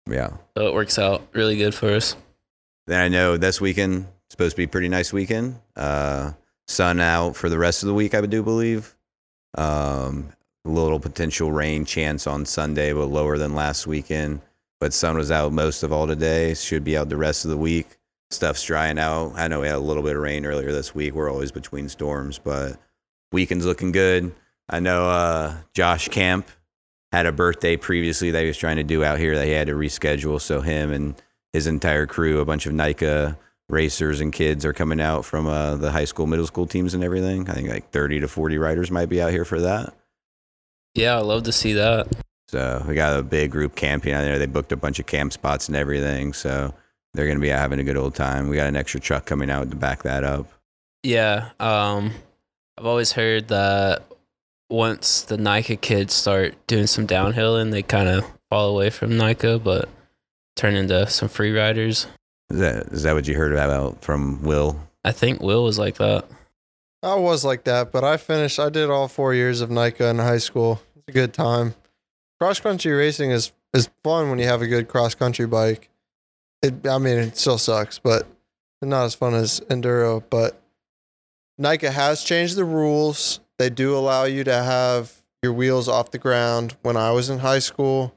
Yeah. 0.10 0.30
So 0.58 0.68
it 0.68 0.74
works 0.74 0.98
out 0.98 1.28
really 1.34 1.58
good 1.58 1.76
for 1.76 1.94
us. 1.94 2.16
Then 2.88 3.02
I 3.02 3.08
know 3.10 3.38
this 3.38 3.62
weekend 3.62 4.08
supposed 4.30 4.56
to 4.56 4.58
be 4.58 4.64
a 4.64 4.68
pretty 4.68 4.90
nice 4.90 5.14
weekend. 5.14 5.60
Uh, 5.76 6.32
sun 6.68 7.00
out 7.00 7.36
for 7.36 7.50
the 7.50 7.58
rest 7.58 7.84
of 7.84 7.88
the 7.88 7.94
week, 7.94 8.14
I 8.14 8.22
do 8.22 8.42
believe. 8.42 8.96
Um, 9.56 10.30
a 10.66 10.70
little 10.70 11.00
potential 11.00 11.52
rain 11.52 11.86
chance 11.86 12.28
on 12.28 12.46
Sunday, 12.46 12.94
but 12.94 13.06
lower 13.06 13.38
than 13.38 13.54
last 13.56 13.88
weekend. 13.88 14.42
But 14.80 14.94
sun 14.94 15.18
was 15.18 15.32
out 15.32 15.52
most 15.52 15.84
of 15.84 15.92
all 15.92 16.08
today. 16.08 16.54
Should 16.54 16.84
be 16.84 16.98
out 16.98 17.10
the 17.10 17.18
rest 17.18 17.44
of 17.46 17.52
the 17.52 17.58
week. 17.58 17.99
Stuff's 18.32 18.64
drying 18.64 19.00
out. 19.00 19.34
I 19.36 19.48
know 19.48 19.62
we 19.62 19.68
had 19.68 19.76
a 19.76 19.80
little 19.80 20.04
bit 20.04 20.16
of 20.16 20.22
rain 20.22 20.46
earlier 20.46 20.72
this 20.72 20.94
week. 20.94 21.14
We're 21.14 21.32
always 21.32 21.52
between 21.52 21.90
storms, 21.90 22.38
but 22.38 22.78
weekend's 23.32 23.66
looking 23.66 23.92
good. 23.92 24.34
I 24.70 24.80
know 24.80 25.10
uh, 25.10 25.56
Josh 25.74 26.10
Camp 26.10 26.48
had 27.12 27.26
a 27.26 27.32
birthday 27.32 27.76
previously 27.76 28.30
that 28.32 28.42
he 28.42 28.48
was 28.48 28.58
trying 28.58 28.76
to 28.76 28.84
do 28.84 29.04
out 29.04 29.18
here 29.18 29.36
that 29.36 29.46
he 29.46 29.52
had 29.52 29.68
to 29.68 29.74
reschedule. 29.74 30.40
So 30.40 30.62
him 30.62 30.92
and 30.92 31.16
his 31.54 31.66
entire 31.66 32.06
crew, 32.06 32.40
a 32.40 32.46
bunch 32.46 32.68
of 32.68 32.74
NICA 32.74 33.36
racers 33.68 34.22
and 34.22 34.32
kids 34.32 34.64
are 34.66 34.74
coming 34.74 35.02
out 35.02 35.26
from 35.26 35.48
uh, 35.48 35.76
the 35.76 35.92
high 35.92 36.06
school, 36.06 36.28
middle 36.28 36.46
school 36.46 36.68
teams 36.68 36.94
and 36.94 37.04
everything. 37.04 37.50
I 37.50 37.54
think 37.54 37.70
like 37.70 37.90
30 37.92 38.20
to 38.22 38.28
40 38.28 38.58
riders 38.60 38.92
might 38.92 39.10
be 39.10 39.22
out 39.22 39.32
here 39.32 39.46
for 39.46 39.62
that. 39.62 39.94
Yeah, 40.94 41.16
I 41.16 41.22
love 41.22 41.44
to 41.44 41.52
see 41.52 41.74
that. 41.74 42.08
So 42.48 42.84
we 42.88 42.96
got 42.96 43.18
a 43.18 43.24
big 43.24 43.52
group 43.52 43.76
camping 43.76 44.14
out 44.14 44.22
there. 44.22 44.40
They 44.40 44.48
booked 44.48 44.72
a 44.72 44.78
bunch 44.78 45.00
of 45.00 45.06
camp 45.06 45.34
spots 45.34 45.68
and 45.68 45.76
everything. 45.76 46.34
So 46.34 46.74
they're 47.14 47.26
going 47.26 47.38
to 47.38 47.42
be 47.42 47.50
having 47.50 47.80
a 47.80 47.84
good 47.84 47.98
old 47.98 48.16
time. 48.16 48.50
We 48.50 48.56
got 48.56 48.68
an 48.68 48.76
extra 48.76 49.00
truck 49.00 49.26
coming 49.26 49.50
out 49.50 49.70
to 49.70 49.76
back 49.76 50.04
that 50.04 50.24
up. 50.24 50.48
Yeah. 51.04 51.50
Um 51.60 52.12
I've 52.78 52.86
always 52.86 53.12
heard 53.12 53.50
that 53.50 54.04
once 54.70 55.24
the 55.24 55.38
NICA 55.38 55.76
kids 55.76 56.14
start 56.14 56.56
doing 56.68 56.88
some 56.88 57.06
downhill 57.06 57.58
and 57.58 57.74
they 57.74 57.84
kind 57.84 58.08
of 58.08 58.26
fall 58.50 58.70
away 58.70 58.90
from 58.90 59.18
NICA, 59.18 59.60
but 59.60 59.90
turn 60.56 60.76
into 60.76 61.08
some 61.08 61.28
free 61.28 61.52
riders. 61.52 62.08
Is 62.50 62.60
that, 62.60 62.88
is 62.88 63.04
that 63.04 63.14
what 63.14 63.28
you 63.28 63.36
heard 63.36 63.52
about 63.52 64.02
from 64.02 64.44
Will? 64.44 64.80
I 65.04 65.12
think 65.12 65.42
Will 65.42 65.64
was 65.64 65.78
like 65.78 65.98
that. 65.98 66.26
I 67.02 67.16
was 67.16 67.46
like 67.46 67.64
that, 67.66 67.92
but 67.92 68.04
I 68.04 68.18
finished. 68.18 68.60
I 68.60 68.70
did 68.70 68.90
all 68.90 69.08
four 69.08 69.34
years 69.34 69.62
of 69.62 69.70
NICA 69.70 70.10
in 70.10 70.20
high 70.20 70.38
school. 70.38 70.82
It's 70.96 71.08
a 71.08 71.12
good 71.12 71.34
time. 71.34 71.76
Cross 72.40 72.62
country 72.62 72.92
racing 72.92 73.32
is 73.32 73.52
is 73.74 73.90
fun 74.04 74.30
when 74.30 74.40
you 74.40 74.46
have 74.46 74.62
a 74.62 74.68
good 74.68 74.88
cross 74.88 75.16
country 75.16 75.46
bike. 75.46 75.90
It, 76.62 76.88
I 76.88 76.98
mean, 76.98 77.18
it 77.18 77.38
still 77.38 77.58
sucks, 77.58 78.00
but 78.00 78.28
not 78.82 79.06
as 79.06 79.16
fun 79.16 79.34
as 79.34 79.60
enduro. 79.70 80.24
But 80.30 80.62
NICA 81.58 81.92
has 81.92 82.24
changed 82.24 82.56
the 82.56 82.66
rules. 82.66 83.40
They 83.58 83.70
do 83.70 83.96
allow 83.96 84.24
you 84.24 84.44
to 84.46 84.64
have 84.64 85.22
your 85.42 85.54
wheels 85.54 85.88
off 85.88 86.12
the 86.12 86.18
ground. 86.18 86.76
When 86.82 86.98
I 86.98 87.12
was 87.12 87.30
in 87.30 87.40
high 87.40 87.60
school, 87.60 88.16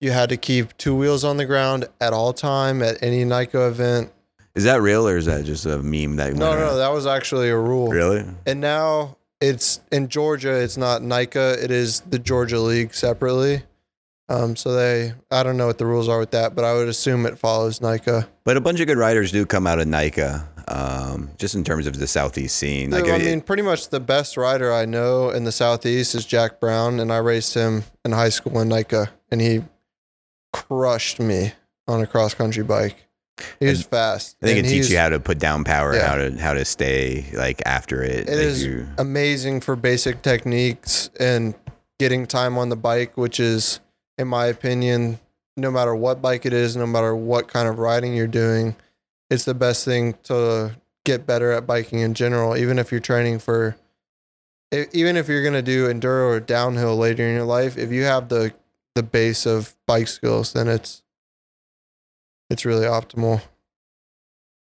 you 0.00 0.10
had 0.10 0.28
to 0.30 0.36
keep 0.36 0.76
two 0.76 0.94
wheels 0.94 1.24
on 1.24 1.36
the 1.36 1.46
ground 1.46 1.86
at 2.00 2.12
all 2.12 2.32
time 2.32 2.82
at 2.82 3.02
any 3.02 3.24
NICA 3.24 3.68
event. 3.68 4.12
Is 4.54 4.64
that 4.64 4.82
real 4.82 5.08
or 5.08 5.16
is 5.16 5.26
that 5.26 5.44
just 5.44 5.64
a 5.64 5.78
meme 5.78 6.16
that 6.16 6.34
No, 6.34 6.58
no, 6.58 6.76
that 6.76 6.92
was 6.92 7.06
actually 7.06 7.48
a 7.48 7.56
rule. 7.56 7.88
Really? 7.88 8.24
And 8.44 8.60
now 8.60 9.16
it's 9.40 9.80
in 9.90 10.08
Georgia. 10.08 10.52
It's 10.52 10.76
not 10.76 11.02
NICA. 11.02 11.62
It 11.62 11.70
is 11.70 12.00
the 12.00 12.18
Georgia 12.18 12.60
League 12.60 12.94
separately. 12.94 13.62
Um, 14.28 14.56
so 14.56 14.72
they, 14.74 15.12
I 15.30 15.42
don't 15.42 15.56
know 15.56 15.66
what 15.66 15.78
the 15.78 15.86
rules 15.86 16.08
are 16.08 16.18
with 16.18 16.30
that, 16.30 16.54
but 16.54 16.64
I 16.64 16.72
would 16.74 16.88
assume 16.88 17.26
it 17.26 17.38
follows 17.38 17.80
NICA. 17.80 18.28
But 18.44 18.56
a 18.56 18.60
bunch 18.60 18.80
of 18.80 18.86
good 18.86 18.96
riders 18.96 19.30
do 19.32 19.44
come 19.44 19.66
out 19.66 19.78
of 19.78 19.86
NICA, 19.88 20.48
um, 20.68 21.30
just 21.38 21.54
in 21.54 21.64
terms 21.64 21.86
of 21.86 21.98
the 21.98 22.06
Southeast 22.06 22.56
scene. 22.56 22.90
Like, 22.90 23.08
I 23.08 23.18
mean, 23.18 23.40
pretty 23.42 23.62
much 23.62 23.88
the 23.90 24.00
best 24.00 24.36
rider 24.36 24.72
I 24.72 24.84
know 24.86 25.30
in 25.30 25.44
the 25.44 25.52
Southeast 25.52 26.14
is 26.14 26.24
Jack 26.24 26.60
Brown, 26.60 27.00
and 27.00 27.12
I 27.12 27.18
raced 27.18 27.54
him 27.54 27.84
in 28.04 28.12
high 28.12 28.30
school 28.30 28.58
in 28.60 28.68
NICA, 28.68 29.10
and 29.30 29.40
he 29.40 29.62
crushed 30.52 31.20
me 31.20 31.52
on 31.88 32.00
a 32.00 32.06
cross 32.06 32.32
country 32.34 32.62
bike. 32.64 32.96
He 33.58 33.66
was 33.66 33.82
fast. 33.82 34.36
I 34.42 34.46
think 34.46 34.58
and 34.58 34.66
it 34.66 34.70
teaches 34.70 34.90
you 34.92 34.98
how 34.98 35.08
to 35.08 35.18
put 35.18 35.38
down 35.38 35.64
power, 35.64 35.94
Yeah. 35.94 36.06
how 36.06 36.14
to 36.16 36.30
how 36.38 36.52
to 36.54 36.64
stay 36.64 37.26
like 37.32 37.60
after 37.66 38.02
it. 38.02 38.28
It 38.28 38.36
like 38.36 38.38
is 38.38 38.64
you- 38.64 38.86
amazing 38.98 39.62
for 39.62 39.74
basic 39.74 40.22
techniques 40.22 41.10
and 41.18 41.54
getting 41.98 42.26
time 42.26 42.56
on 42.58 42.68
the 42.68 42.76
bike, 42.76 43.16
which 43.16 43.40
is, 43.40 43.80
in 44.22 44.28
my 44.28 44.46
opinion, 44.46 45.18
no 45.58 45.70
matter 45.70 45.94
what 45.94 46.22
bike 46.22 46.46
it 46.46 46.54
is, 46.54 46.76
no 46.76 46.86
matter 46.86 47.14
what 47.14 47.48
kind 47.48 47.68
of 47.68 47.78
riding 47.78 48.14
you're 48.14 48.26
doing, 48.26 48.74
it's 49.28 49.44
the 49.44 49.52
best 49.54 49.84
thing 49.84 50.14
to 50.24 50.74
get 51.04 51.26
better 51.26 51.52
at 51.52 51.66
biking 51.66 51.98
in 51.98 52.14
general. 52.14 52.56
Even 52.56 52.78
if 52.78 52.90
you're 52.90 53.00
training 53.00 53.38
for, 53.40 53.76
even 54.92 55.16
if 55.18 55.28
you're 55.28 55.44
gonna 55.44 55.60
do 55.60 55.88
enduro 55.92 56.30
or 56.30 56.40
downhill 56.40 56.96
later 56.96 57.26
in 57.28 57.34
your 57.34 57.44
life, 57.44 57.76
if 57.76 57.90
you 57.92 58.04
have 58.04 58.30
the 58.30 58.52
the 58.94 59.02
base 59.02 59.46
of 59.46 59.74
bike 59.86 60.08
skills, 60.08 60.52
then 60.54 60.68
it's 60.68 61.02
it's 62.48 62.64
really 62.64 62.86
optimal. 62.86 63.42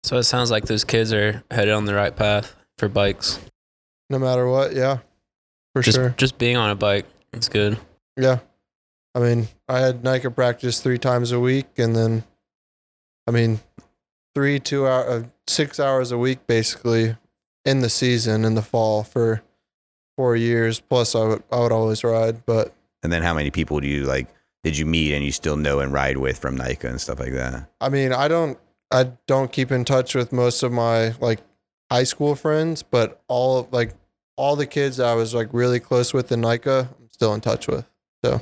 So 0.03 0.17
it 0.17 0.23
sounds 0.23 0.51
like 0.51 0.65
those 0.65 0.83
kids 0.83 1.13
are 1.13 1.43
headed 1.49 1.73
on 1.73 1.85
the 1.85 1.93
right 1.93 2.15
path 2.15 2.55
for 2.77 2.87
bikes. 2.89 3.39
No 4.09 4.19
matter 4.19 4.47
what, 4.47 4.75
yeah, 4.75 4.99
for 5.73 5.81
Just 5.81 5.97
sure. 5.97 6.13
just 6.17 6.37
being 6.37 6.57
on 6.57 6.69
a 6.69 6.75
bike, 6.75 7.05
it's 7.33 7.49
good. 7.49 7.77
Yeah. 8.17 8.39
I 9.15 9.19
mean, 9.19 9.47
I 9.69 9.79
had 9.79 10.03
NICA 10.03 10.29
practice 10.31 10.81
three 10.81 10.99
times 10.99 11.31
a 11.31 11.39
week, 11.39 11.67
and 11.77 11.95
then, 11.95 12.25
I 13.25 13.31
mean, 13.31 13.61
three, 14.35 14.59
two 14.59 14.85
hour, 14.85 15.07
uh, 15.07 15.23
six 15.47 15.79
hours 15.79 16.11
a 16.11 16.17
week 16.17 16.45
basically 16.45 17.15
in 17.63 17.79
the 17.79 17.89
season 17.89 18.43
in 18.43 18.55
the 18.55 18.61
fall 18.61 19.03
for 19.03 19.41
four 20.17 20.35
years. 20.35 20.81
Plus, 20.81 21.15
I 21.15 21.23
would, 21.23 21.43
I 21.49 21.59
would 21.61 21.71
always 21.71 22.03
ride, 22.03 22.45
but 22.45 22.73
and 23.03 23.13
then 23.13 23.21
how 23.21 23.33
many 23.33 23.51
people 23.51 23.79
do 23.79 23.87
you 23.87 24.03
like? 24.03 24.27
Did 24.63 24.77
you 24.77 24.85
meet 24.85 25.13
and 25.13 25.23
you 25.23 25.31
still 25.31 25.57
know 25.57 25.79
and 25.79 25.93
ride 25.93 26.17
with 26.17 26.39
from 26.39 26.57
NICA 26.57 26.89
and 26.89 26.99
stuff 26.99 27.19
like 27.19 27.33
that? 27.33 27.69
I 27.79 27.89
mean, 27.89 28.11
I 28.11 28.27
don't, 28.27 28.57
I 28.91 29.11
don't 29.27 29.51
keep 29.51 29.71
in 29.71 29.85
touch 29.85 30.15
with 30.15 30.33
most 30.33 30.63
of 30.63 30.71
my 30.71 31.11
like 31.21 31.39
high 31.91 32.03
school 32.03 32.35
friends, 32.35 32.83
but 32.83 33.21
all 33.27 33.69
like 33.71 33.93
all 34.35 34.55
the 34.55 34.65
kids 34.65 34.97
that 34.97 35.05
I 35.05 35.13
was 35.13 35.33
like 35.33 35.49
really 35.53 35.79
close 35.79 36.13
with 36.13 36.31
in 36.31 36.41
NICA, 36.41 36.89
I'm 36.99 37.09
still 37.11 37.33
in 37.33 37.41
touch 37.41 37.67
with. 37.67 37.85
So, 38.23 38.41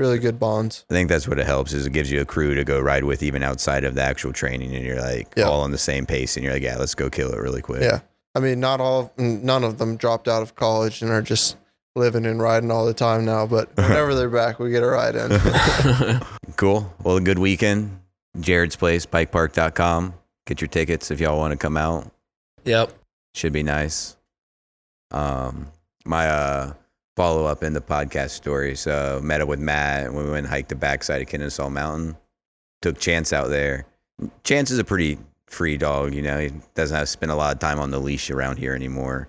really 0.00 0.18
good 0.18 0.40
bonds. 0.40 0.84
I 0.90 0.94
think 0.94 1.08
that's 1.08 1.28
what 1.28 1.38
it 1.38 1.46
helps 1.46 1.72
is 1.72 1.86
it 1.86 1.92
gives 1.92 2.10
you 2.10 2.20
a 2.20 2.24
crew 2.24 2.54
to 2.56 2.64
go 2.64 2.80
ride 2.80 3.04
with 3.04 3.22
even 3.22 3.42
outside 3.44 3.84
of 3.84 3.94
the 3.94 4.02
actual 4.02 4.32
training, 4.32 4.74
and 4.74 4.84
you're 4.84 5.00
like 5.00 5.28
Yeah. 5.36 5.44
all 5.44 5.60
on 5.60 5.70
the 5.70 5.78
same 5.78 6.06
pace, 6.06 6.36
and 6.36 6.42
you're 6.44 6.54
like, 6.54 6.62
yeah, 6.62 6.76
let's 6.78 6.94
go 6.96 7.08
kill 7.10 7.30
it 7.32 7.38
really 7.38 7.60
quick. 7.62 7.82
Yeah. 7.82 8.00
I 8.34 8.40
mean, 8.40 8.58
not 8.60 8.80
all, 8.80 9.12
none 9.16 9.62
of 9.62 9.78
them 9.78 9.96
dropped 9.96 10.26
out 10.26 10.40
of 10.42 10.54
college 10.56 11.02
and 11.02 11.10
are 11.10 11.20
just 11.22 11.56
living 11.96 12.24
and 12.26 12.40
riding 12.40 12.70
all 12.70 12.86
the 12.86 12.94
time 12.94 13.24
now. 13.24 13.44
But 13.46 13.68
whenever 13.76 14.14
they're 14.14 14.30
back, 14.30 14.58
we 14.58 14.70
get 14.70 14.82
a 14.82 14.86
ride 14.88 15.14
in. 15.14 16.20
Cool. 16.56 16.92
Well, 17.02 17.16
a 17.16 17.20
good 17.22 17.38
weekend. 17.38 17.98
Jarrod's 18.38 18.76
Place, 18.76 19.06
bikepark.com. 19.06 20.12
Get 20.46 20.60
your 20.60 20.68
tickets 20.68 21.10
if 21.10 21.18
y'all 21.20 21.38
want 21.38 21.52
to 21.52 21.56
come 21.56 21.76
out. 21.76 22.10
yep. 22.64 22.92
Should 23.34 23.52
be 23.52 23.62
nice. 23.62 24.16
Um, 25.10 25.68
my 26.04 26.28
uh, 26.28 26.72
follow 27.20 27.44
up 27.44 27.62
in 27.62 27.74
the 27.74 27.82
podcast 27.82 28.30
story. 28.30 28.74
So 28.74 29.20
met 29.22 29.42
up 29.42 29.48
with 29.48 29.58
Matt 29.58 30.10
we 30.10 30.24
went 30.24 30.38
and 30.38 30.46
hiked 30.46 30.70
the 30.70 30.74
backside 30.74 31.20
of 31.20 31.28
Kennesaw 31.28 31.68
Mountain. 31.68 32.16
Took 32.80 32.98
Chance 32.98 33.34
out 33.34 33.48
there. 33.50 33.84
Chance 34.42 34.70
is 34.70 34.78
a 34.78 34.84
pretty 34.84 35.18
free 35.44 35.76
dog, 35.76 36.14
you 36.14 36.22
know. 36.22 36.38
He 36.38 36.50
doesn't 36.74 36.96
have 36.96 37.04
to 37.04 37.12
spend 37.12 37.30
a 37.30 37.34
lot 37.34 37.52
of 37.52 37.58
time 37.58 37.78
on 37.78 37.90
the 37.90 37.98
leash 37.98 38.30
around 38.30 38.56
here 38.56 38.74
anymore. 38.74 39.28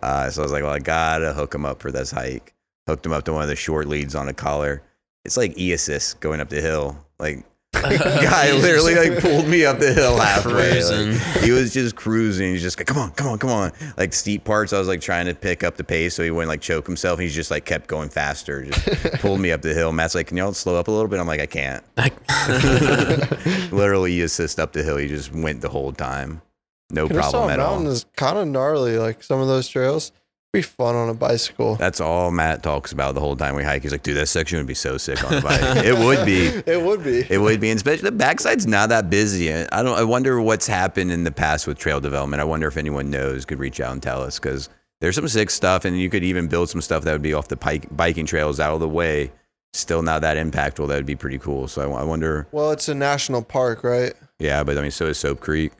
Uh, 0.00 0.30
so 0.30 0.40
I 0.40 0.44
was 0.44 0.52
like, 0.52 0.62
well, 0.62 0.70
I 0.70 0.78
gotta 0.78 1.32
hook 1.32 1.52
him 1.52 1.66
up 1.66 1.82
for 1.82 1.90
this 1.90 2.12
hike. 2.12 2.54
Hooked 2.86 3.04
him 3.04 3.12
up 3.12 3.24
to 3.24 3.32
one 3.32 3.42
of 3.42 3.48
the 3.48 3.56
short 3.56 3.88
leads 3.88 4.14
on 4.14 4.28
a 4.28 4.32
collar. 4.32 4.80
It's 5.24 5.36
like 5.36 5.58
e 5.58 5.72
assist 5.72 6.20
going 6.20 6.40
up 6.40 6.48
the 6.48 6.60
hill. 6.60 6.96
Like 7.18 7.44
guy 8.22 8.52
literally 8.52 8.94
like 8.94 9.20
pulled 9.20 9.46
me 9.48 9.64
up 9.64 9.78
the 9.78 9.92
hill 9.92 10.18
halfway. 10.18 10.82
Like, 10.82 11.20
he 11.42 11.50
was 11.50 11.72
just 11.72 11.96
cruising. 11.96 12.52
He's 12.52 12.62
just 12.62 12.78
like, 12.78 12.86
come 12.86 12.98
on, 12.98 13.10
come 13.12 13.28
on, 13.28 13.38
come 13.38 13.50
on. 13.50 13.72
Like 13.96 14.12
steep 14.12 14.44
parts, 14.44 14.72
I 14.72 14.78
was 14.78 14.88
like 14.88 15.00
trying 15.00 15.26
to 15.26 15.34
pick 15.34 15.64
up 15.64 15.76
the 15.76 15.84
pace 15.84 16.14
so 16.14 16.22
he 16.22 16.30
wouldn't 16.30 16.48
like 16.48 16.60
choke 16.60 16.86
himself. 16.86 17.18
He's 17.18 17.34
just 17.34 17.50
like 17.50 17.64
kept 17.64 17.86
going 17.88 18.08
faster. 18.08 18.64
Just 18.64 18.84
pulled 19.20 19.40
me 19.40 19.52
up 19.52 19.62
the 19.62 19.74
hill. 19.74 19.92
Matt's 19.92 20.14
like, 20.14 20.28
can 20.28 20.36
y'all 20.36 20.52
slow 20.52 20.76
up 20.76 20.88
a 20.88 20.90
little 20.90 21.08
bit? 21.08 21.20
I'm 21.20 21.26
like, 21.26 21.40
I 21.40 21.46
can't. 21.46 21.84
literally, 23.72 24.12
you 24.12 24.24
assist 24.24 24.58
up 24.58 24.72
the 24.72 24.82
hill. 24.82 24.96
He 24.96 25.08
just 25.08 25.32
went 25.32 25.60
the 25.60 25.68
whole 25.68 25.92
time. 25.92 26.42
No 26.90 27.08
Kennesaw 27.08 27.30
problem 27.30 27.50
at 27.50 27.58
Mountain 27.58 27.86
all. 27.86 27.92
is 27.92 28.06
kind 28.16 28.38
of 28.38 28.46
gnarly. 28.48 28.98
Like 28.98 29.22
some 29.22 29.40
of 29.40 29.48
those 29.48 29.66
trails, 29.68 30.12
be 30.52 30.62
fun 30.62 30.94
on 30.94 31.08
a 31.08 31.14
bicycle. 31.14 31.76
That's 31.76 32.00
all 32.00 32.30
Matt 32.30 32.62
talks 32.62 32.92
about 32.92 33.14
the 33.14 33.20
whole 33.20 33.36
time 33.36 33.56
we 33.56 33.62
hike. 33.64 33.82
He's 33.82 33.92
like, 33.92 34.02
dude, 34.02 34.18
that 34.18 34.26
section 34.26 34.58
would 34.58 34.66
be 34.66 34.74
so 34.74 34.98
sick 34.98 35.24
on 35.24 35.38
a 35.38 35.40
bike. 35.40 35.60
it 35.84 35.98
would 35.98 36.26
be. 36.26 36.46
It 36.70 36.82
would 36.82 37.02
be. 37.02 37.24
It 37.30 37.38
would 37.38 37.58
be, 37.58 37.70
and 37.70 37.76
especially 37.76 38.10
the 38.10 38.16
backside's 38.16 38.66
not 38.66 38.90
that 38.90 39.08
busy. 39.08 39.52
I 39.52 39.82
don't. 39.82 39.98
I 39.98 40.04
wonder 40.04 40.40
what's 40.42 40.66
happened 40.66 41.10
in 41.10 41.24
the 41.24 41.32
past 41.32 41.66
with 41.66 41.78
trail 41.78 42.00
development. 42.00 42.42
I 42.42 42.44
wonder 42.44 42.68
if 42.68 42.76
anyone 42.76 43.10
knows 43.10 43.46
could 43.46 43.58
reach 43.58 43.80
out 43.80 43.92
and 43.92 44.02
tell 44.02 44.22
us 44.22 44.38
because 44.38 44.68
there's 45.00 45.14
some 45.14 45.26
sick 45.26 45.48
stuff, 45.48 45.86
and 45.86 45.98
you 45.98 46.10
could 46.10 46.22
even 46.22 46.48
build 46.48 46.68
some 46.68 46.82
stuff 46.82 47.04
that 47.04 47.12
would 47.12 47.22
be 47.22 47.32
off 47.32 47.48
the 47.48 47.56
pike, 47.56 47.86
biking 47.96 48.26
trails 48.26 48.60
out 48.60 48.74
of 48.74 48.80
the 48.80 48.88
way. 48.88 49.32
Still 49.72 50.02
not 50.02 50.20
that 50.20 50.36
impactful. 50.36 50.86
That 50.88 50.96
would 50.96 51.06
be 51.06 51.16
pretty 51.16 51.38
cool. 51.38 51.66
So 51.66 51.92
I, 51.94 52.00
I 52.00 52.04
wonder. 52.04 52.46
well, 52.52 52.72
it's 52.72 52.90
a 52.90 52.94
national 52.94 53.42
park, 53.42 53.82
right? 53.82 54.12
Yeah, 54.38 54.64
but 54.64 54.76
I 54.76 54.82
mean, 54.82 54.90
so 54.90 55.06
is 55.06 55.16
Sope 55.16 55.40
Creek. 55.40 55.72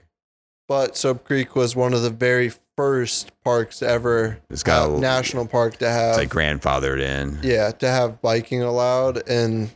But 0.67 0.97
Sope 0.97 1.23
Creek 1.25 1.55
was 1.55 1.75
one 1.75 1.93
of 1.93 2.01
the 2.01 2.09
very 2.09 2.51
first 2.75 3.31
parks 3.43 3.81
ever 3.83 4.39
It's 4.49 4.63
got 4.63 4.89
uh, 4.89 4.93
a- 4.95 4.99
national 4.99 5.47
park 5.47 5.77
to 5.77 5.89
have 5.89 6.09
It's 6.09 6.17
like 6.17 6.29
grandfathered 6.29 6.99
in. 7.01 7.39
yeah 7.43 7.71
to 7.71 7.87
have 7.87 8.21
biking 8.21 8.61
allowed 8.63 9.27
and 9.29 9.69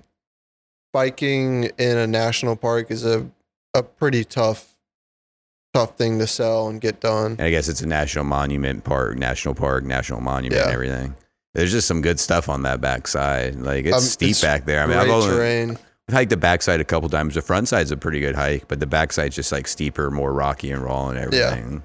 biking 0.94 1.66
in 1.78 1.98
a 1.98 2.08
national 2.08 2.56
park 2.56 2.90
is 2.92 3.06
a 3.06 3.30
a 3.74 3.84
pretty 3.84 4.24
tough 4.24 4.76
tough 5.74 5.96
thing 5.98 6.18
to 6.18 6.26
sell 6.26 6.70
and 6.70 6.82
get 6.82 7.00
done. 7.00 7.34
And 7.34 7.42
I 7.42 7.52
guess 7.52 7.68
it's 7.68 7.82
a 7.82 7.86
national 7.86 8.24
monument 8.24 8.84
park, 8.84 9.16
national 9.18 9.54
park, 9.54 9.84
national 9.84 10.22
monument, 10.22 10.60
and 10.62 10.70
Yeah. 10.70 10.74
everything. 10.74 11.16
There's 11.54 11.72
just 11.72 11.88
some 11.88 12.02
good 12.02 12.20
stuff 12.20 12.50
on 12.50 12.64
that 12.64 12.82
backside. 12.82 13.58
Like 13.58 13.86
it's 13.86 13.96
Um, 13.98 14.02
steep 14.02 14.30
it's 14.32 14.42
back 14.42 14.66
there. 14.66 14.82
I 14.82 14.88
mean, 14.88 14.98
I've 14.98 15.10
only, 15.10 15.28
terrain. 15.36 15.78
I've 16.10 16.16
hiked 16.16 16.30
the 16.32 16.38
backside 16.38 16.80
a 16.82 16.86
couple 16.86 17.10
times. 17.10 17.36
The 17.36 17.42
front 17.44 17.68
side's 17.68 17.92
a 17.92 17.98
pretty 17.98 18.20
good 18.20 18.36
hike, 18.36 18.68
but 18.68 18.80
the 18.80 18.88
backside's 18.88 19.36
just 19.36 19.52
like 19.52 19.68
steeper, 19.68 20.10
more 20.10 20.34
rocky 20.34 20.72
and 20.72 20.82
raw 20.82 21.10
and 21.10 21.20
everything. 21.20 21.84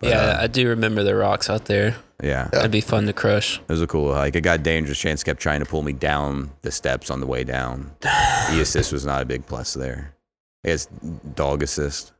But, 0.00 0.10
yeah, 0.10 0.20
uh, 0.20 0.42
I 0.42 0.46
do 0.46 0.68
remember 0.68 1.02
the 1.02 1.14
rocks 1.16 1.50
out 1.50 1.64
there. 1.64 1.96
yeah. 2.22 2.28
Yeah. 2.28 2.48
That'd 2.52 2.70
be 2.70 2.80
fun 2.80 3.06
to 3.06 3.12
crush. 3.12 3.58
It 3.58 3.68
was 3.68 3.82
a 3.82 3.86
cool 3.86 4.12
hike. 4.14 4.34
It 4.36 4.40
got 4.42 4.62
dangerous. 4.62 4.98
Chance 4.98 5.24
kept 5.24 5.40
trying 5.40 5.60
to 5.60 5.66
pull 5.66 5.82
me 5.82 5.92
down 5.92 6.50
the 6.62 6.70
steps 6.70 7.10
on 7.10 7.20
the 7.20 7.26
way 7.26 7.44
down. 7.44 7.92
E 8.52 8.60
assist 8.60 8.92
was 8.92 9.04
not 9.04 9.22
a 9.22 9.24
big 9.24 9.46
plus 9.46 9.74
there. 9.74 10.14
It's 10.64 10.86
dog 11.34 11.62
assist. 11.62 12.12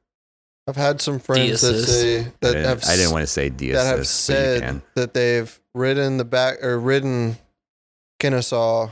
I've 0.69 0.77
had 0.77 1.01
some 1.01 1.19
friends 1.19 1.63
that 1.63 1.73
De-assist. 1.73 2.01
say 2.01 2.23
that 2.41 2.53
didn't, 2.53 2.65
have 2.65 2.85
I 2.87 2.97
didn't 2.97 3.13
want 3.13 3.23
to 3.23 3.27
say 3.27 3.49
D 3.49 3.73
that 3.73 3.85
have 3.87 4.01
assist, 4.01 4.29
but 4.29 4.35
you 4.35 4.59
said 4.61 4.83
that 4.95 5.15
they've 5.15 5.61
ridden 5.75 6.19
the 6.19 6.25
back 6.27 6.63
or 6.63 6.79
ridden 6.79 7.39
Kennesaw 8.19 8.91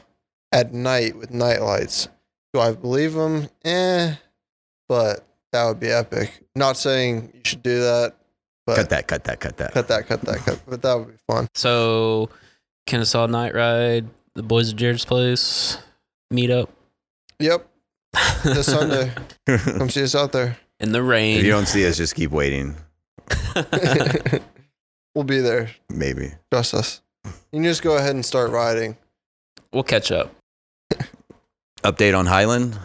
at 0.53 0.73
night 0.73 1.17
with 1.17 1.31
night 1.31 1.61
lights. 1.61 2.09
Do 2.55 2.61
I 2.61 2.73
believe 2.73 3.13
them? 3.13 3.49
Eh, 3.65 4.15
but 4.89 5.27
that 5.53 5.67
would 5.67 5.79
be 5.81 5.91
epic. 5.91 6.43
Not 6.55 6.77
saying 6.79 7.31
you 7.35 7.41
should 7.45 7.63
do 7.63 7.81
that, 7.81 8.17
but 8.67 8.77
Cut 8.77 8.91
that, 8.91 9.07
cut 9.07 9.25
that, 9.25 9.41
cut 9.41 9.57
that. 9.59 9.73
cut 9.73 9.89
that, 9.89 10.07
cut 10.07 10.21
that, 10.23 10.39
cut. 10.39 10.61
But 10.67 10.83
that 10.83 10.95
would 10.95 11.09
be 11.09 11.19
fun. 11.29 11.47
So, 11.55 12.29
Kennesaw 12.87 13.27
Night 13.27 13.55
Ride, 13.55 14.07
the 14.35 14.43
boys 14.43 14.73
at 14.73 14.77
Jarrod's 14.79 15.05
place, 15.05 15.79
meet 16.31 16.51
up 16.51 16.71
Yep, 17.39 17.67
this 18.45 18.67
Sunday. 18.73 19.13
Come 19.47 19.91
see 19.91 20.03
us 20.03 20.15
out 20.15 20.33
there. 20.33 20.57
in 20.81 20.93
the 20.93 21.03
rain. 21.03 21.39
if 21.39 21.45
you 21.45 21.51
don't 21.51 21.67
see 21.69 21.87
us, 21.87 21.97
just 21.97 22.15
keep 22.15 22.31
waiting. 22.31 22.75
we'll 25.15 25.25
be 25.25 25.41
there. 25.41 25.71
Maybe. 25.91 26.33
Trust 26.53 26.75
us. 26.75 27.03
You 27.25 27.33
can 27.53 27.65
just 27.65 27.83
go 27.83 27.97
ahead 27.97 28.15
and 28.15 28.25
start 28.25 28.51
riding. 28.51 28.97
we'll 29.73 29.83
catch 29.83 30.11
up. 30.13 30.35
Update 31.83 32.17
on 32.19 32.27
Highland. 32.27 32.79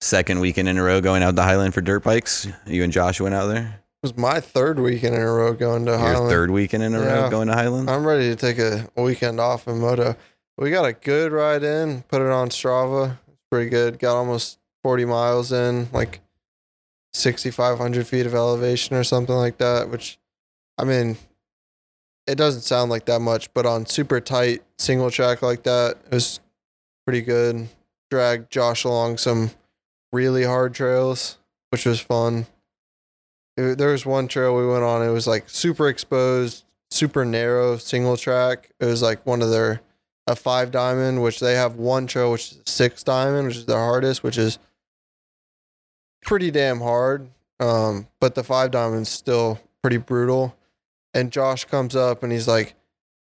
Second 0.00 0.40
weekend 0.40 0.68
in 0.68 0.76
a 0.78 0.82
row 0.82 1.00
going 1.00 1.22
out 1.22 1.34
to 1.36 1.42
Highland 1.42 1.74
for 1.74 1.80
dirt 1.80 2.02
bikes. 2.04 2.46
You 2.66 2.84
and 2.84 2.92
Josh 2.92 3.20
went 3.20 3.34
out 3.34 3.46
there. 3.46 3.80
Was 4.06 4.16
my 4.16 4.38
third 4.38 4.78
weekend 4.78 5.16
in 5.16 5.20
a 5.20 5.32
row 5.32 5.52
going 5.52 5.84
to 5.86 5.98
Highland. 5.98 6.06
Your 6.06 6.14
Highland. 6.14 6.30
third 6.30 6.50
weekend 6.52 6.84
in 6.84 6.94
a 6.94 7.00
row 7.00 7.28
going 7.28 7.48
to 7.48 7.54
Highland. 7.54 7.90
I'm 7.90 8.06
ready 8.06 8.28
to 8.28 8.36
take 8.36 8.56
a 8.56 8.88
weekend 8.94 9.40
off 9.40 9.66
in 9.66 9.80
moto. 9.80 10.14
We 10.56 10.70
got 10.70 10.84
a 10.84 10.92
good 10.92 11.32
ride 11.32 11.64
in, 11.64 12.02
put 12.02 12.22
it 12.22 12.28
on 12.28 12.50
Strava. 12.50 13.18
It's 13.26 13.42
pretty 13.50 13.68
good. 13.68 13.98
Got 13.98 14.14
almost 14.14 14.60
40 14.84 15.06
miles 15.06 15.50
in, 15.50 15.88
like 15.92 16.20
6,500 17.14 18.06
feet 18.06 18.26
of 18.26 18.34
elevation 18.36 18.94
or 18.94 19.02
something 19.02 19.34
like 19.34 19.58
that, 19.58 19.90
which, 19.90 20.20
I 20.78 20.84
mean, 20.84 21.16
it 22.28 22.36
doesn't 22.36 22.62
sound 22.62 22.92
like 22.92 23.06
that 23.06 23.18
much, 23.18 23.52
but 23.54 23.66
on 23.66 23.86
super 23.86 24.20
tight 24.20 24.62
single 24.78 25.10
track 25.10 25.42
like 25.42 25.64
that, 25.64 25.96
it 26.04 26.14
was 26.14 26.38
pretty 27.04 27.22
good. 27.22 27.66
Dragged 28.12 28.52
Josh 28.52 28.84
along 28.84 29.18
some 29.18 29.50
really 30.12 30.44
hard 30.44 30.74
trails, 30.74 31.38
which 31.70 31.84
was 31.84 31.98
fun. 31.98 32.46
It- 33.56 33.78
there 33.78 33.92
was 33.92 34.04
one 34.06 34.28
trail 34.28 34.54
we 34.56 34.66
went 34.66 34.84
on, 34.84 35.02
it 35.02 35.10
was 35.10 35.26
like 35.26 35.48
super 35.48 35.88
exposed, 35.88 36.64
super 36.90 37.24
narrow 37.24 37.76
single 37.76 38.16
track. 38.16 38.70
It 38.80 38.86
was 38.86 39.02
like 39.02 39.24
one 39.26 39.42
of 39.42 39.50
their 39.50 39.80
a 40.28 40.34
five 40.36 40.70
diamond, 40.72 41.22
which 41.22 41.38
they 41.40 41.54
have 41.54 41.76
one 41.76 42.06
trail 42.06 42.32
which 42.32 42.52
is 42.52 42.58
a 42.66 42.70
six 42.70 43.02
diamond, 43.02 43.46
which 43.46 43.56
is 43.56 43.66
their 43.66 43.78
hardest, 43.78 44.22
which 44.24 44.36
is 44.38 44.58
pretty 46.22 46.50
damn 46.50 46.80
hard. 46.80 47.28
Um, 47.60 48.08
but 48.20 48.34
the 48.34 48.44
five 48.44 48.70
diamond's 48.70 49.08
still 49.08 49.60
pretty 49.82 49.96
brutal. 49.98 50.56
And 51.14 51.30
Josh 51.32 51.64
comes 51.64 51.96
up 51.96 52.22
and 52.22 52.32
he's 52.32 52.48
like, 52.48 52.74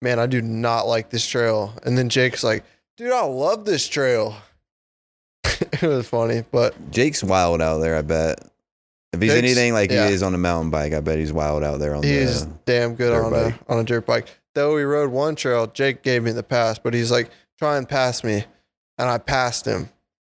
Man, 0.02 0.20
I 0.20 0.26
do 0.26 0.42
not 0.42 0.88
like 0.88 1.10
this 1.10 1.26
trail. 1.28 1.74
And 1.84 1.98
then 1.98 2.10
Jake's 2.10 2.44
like, 2.44 2.64
Dude, 2.98 3.12
I 3.12 3.24
love 3.26 3.66
this 3.66 3.88
trail. 3.88 4.36
it 5.44 5.82
was 5.82 6.08
funny, 6.08 6.44
but 6.52 6.92
Jake's 6.92 7.24
wild 7.24 7.62
out 7.62 7.80
there, 7.80 7.96
I 7.98 8.02
bet. 8.02 8.40
If 9.16 9.22
he's 9.22 9.32
Jake's- 9.32 9.44
anything 9.44 9.74
like 9.74 9.92
yeah. 9.92 10.08
he 10.08 10.14
is 10.14 10.24
on 10.24 10.34
a 10.34 10.38
mountain 10.38 10.70
bike, 10.72 10.94
I 10.94 11.00
bet 11.02 11.18
he's 11.18 11.34
wild 11.34 11.64
out 11.64 11.80
there 11.80 11.96
on 11.96 12.04
He's 12.04 12.46
the. 12.46 12.52
damn 12.66 12.96
good 12.96 13.14
on 13.14 13.32
bike. 13.32 13.56
a 13.68 13.72
on 13.72 13.80
a 13.80 13.84
dirt 13.84 14.06
bike. 14.06 14.28
Though 14.54 14.76
we 14.76 14.84
rode 14.84 15.10
one 15.12 15.36
trail, 15.36 15.68
Jake 15.68 16.02
gave 16.02 16.24
me 16.24 16.32
the 16.32 16.44
pass, 16.44 16.80
but 16.80 16.94
he's 16.94 17.12
like, 17.12 17.30
try 17.60 17.78
and 17.78 17.88
pass 17.90 18.24
me. 18.24 18.46
And 18.98 19.10
I 19.10 19.18
passed 19.18 19.66
him. 19.66 19.90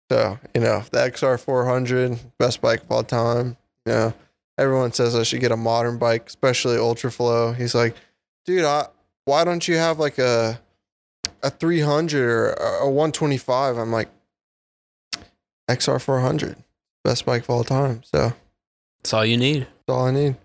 So, 0.10 0.40
you 0.54 0.62
know, 0.62 0.84
the 0.92 1.00
XR 1.00 1.38
four 1.40 1.66
hundred, 1.66 2.18
best 2.40 2.62
bike 2.62 2.84
of 2.84 2.92
all 2.92 3.04
time. 3.04 3.58
You 3.86 3.92
know, 3.94 4.14
everyone 4.58 4.94
says 4.94 5.16
I 5.16 5.24
should 5.24 5.42
get 5.42 5.52
a 5.52 5.58
modern 5.58 5.98
bike, 5.98 6.28
especially 6.28 6.78
Ultra 6.78 7.12
Flow. 7.12 7.52
He's 7.52 7.76
like, 7.76 7.96
dude, 8.46 8.64
I, 8.64 8.86
why 9.26 9.44
don't 9.44 9.68
you 9.68 9.76
have 9.76 10.00
like 10.00 10.18
a 10.20 10.60
a 11.44 11.50
three 11.50 11.82
hundred 11.82 12.30
or 12.30 12.50
a 12.82 12.90
one 12.90 13.12
twenty 13.12 13.38
five? 13.38 13.78
I'm 13.78 13.92
like, 13.92 14.08
XR 15.70 16.00
four 16.02 16.22
hundred, 16.22 16.58
best 17.04 17.26
bike 17.26 17.44
of 17.44 17.50
all 17.50 17.64
time. 17.64 18.02
So 18.04 18.34
That's 19.06 19.14
all 19.14 19.24
you 19.24 19.38
need. 19.38 19.68
that's 19.68 19.96
all 19.96 20.06
I 20.06 20.12
need. 20.12 20.36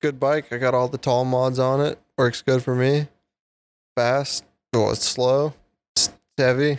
Good 0.00 0.20
bike. 0.20 0.52
I 0.52 0.58
got 0.58 0.72
all 0.72 0.86
the 0.86 0.98
tall 0.98 1.24
mods 1.24 1.58
on 1.58 1.80
it. 1.80 1.98
Works 2.16 2.42
good 2.42 2.62
for 2.62 2.72
me. 2.76 3.08
Fast. 3.96 4.44
Well, 4.72 4.92
it's 4.92 5.04
slow. 5.04 5.52
It's 5.96 6.12
heavy. 6.38 6.78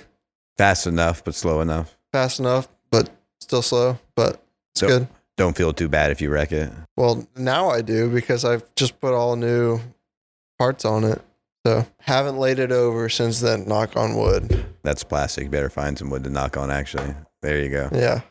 Fast 0.58 0.88
enough, 0.88 1.26
but 1.26 1.36
slow 1.36 1.60
enough. 1.60 1.98
Fast 2.14 2.40
enough, 2.40 2.70
but 2.90 3.10
still 3.42 3.62
slow. 3.62 4.00
But 4.16 4.42
it's 4.72 4.80
So- 4.80 4.88
good. 4.88 5.08
Don't 5.36 5.58
feel 5.58 5.74
too 5.74 5.90
bad 5.90 6.12
if 6.12 6.22
you 6.22 6.30
wreck 6.30 6.54
it. 6.54 6.72
Well, 6.96 7.28
now 7.36 7.68
I 7.70 7.82
do 7.82 8.10
because 8.10 8.46
I've 8.46 8.64
just 8.76 9.02
put 9.02 9.14
all 9.14 9.36
new 9.36 9.82
parts 10.58 10.86
on 10.86 11.04
it. 11.04 11.22
So 11.68 11.86
haven't 12.00 12.38
laid 12.38 12.60
it 12.60 12.72
over 12.72 13.10
since 13.10 13.42
then. 13.42 13.68
Knock 13.68 13.98
on 13.98 14.16
wood. 14.16 14.64
That's 14.84 15.04
plastic. 15.04 15.52
Better 15.52 15.70
find 15.70 15.98
some 15.98 16.10
wood 16.10 16.24
to 16.24 16.30
knock 16.30 16.56
on, 16.56 16.72
actually. 16.72 17.14
There 17.42 17.62
you 17.62 17.68
go. 17.68 17.90
Yeah, 17.92 18.22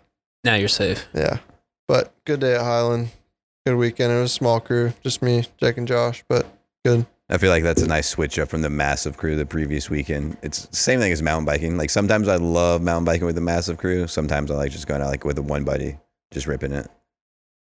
Now 0.43 0.55
you're 0.55 0.69
safe. 0.69 1.07
yeah. 1.13 1.41
But 1.87 2.15
good 2.25 2.41
day 2.41 2.55
at 2.55 2.63
Highland. 2.63 3.11
Good 3.67 3.77
weekend. 3.77 4.13
It 4.13 4.21
was 4.21 4.31
a 4.31 4.35
small 4.35 4.61
crew, 4.61 4.93
just 5.03 5.23
me, 5.23 5.45
Jake, 5.59 5.79
and 5.79 5.89
Josh. 5.89 6.25
But 6.29 6.47
good. 6.85 7.07
I 7.31 7.39
feel 7.39 7.51
like 7.51 7.63
that's 7.63 7.83
a 7.83 7.87
nice 7.87 8.09
switch 8.09 8.39
up 8.39 8.49
from 8.49 8.63
the 8.63 8.71
massive 8.71 9.17
crew 9.17 9.35
the 9.35 9.47
previous 9.47 9.89
weekend. 9.89 10.37
It's 10.43 10.67
the 10.67 10.77
same 10.77 11.01
thing 11.01 11.13
as 11.13 11.23
mountain 11.23 11.47
biking. 11.47 11.79
Like 11.79 11.91
sometimes 11.91 12.29
I 12.29 12.37
love 12.37 12.83
mountain 12.83 13.07
biking 13.07 13.27
with 13.27 13.39
a 13.39 13.43
massive 13.43 13.79
crew. 13.79 14.07
Sometimes 14.07 14.51
I 14.51 14.55
like 14.57 14.73
just 14.73 14.87
going 14.87 15.01
out 15.01 15.09
like 15.09 15.25
with 15.25 15.39
a 15.39 15.43
one 15.43 15.65
buddy, 15.65 15.97
just 16.31 16.47
ripping 16.47 16.73
it. 16.73 16.91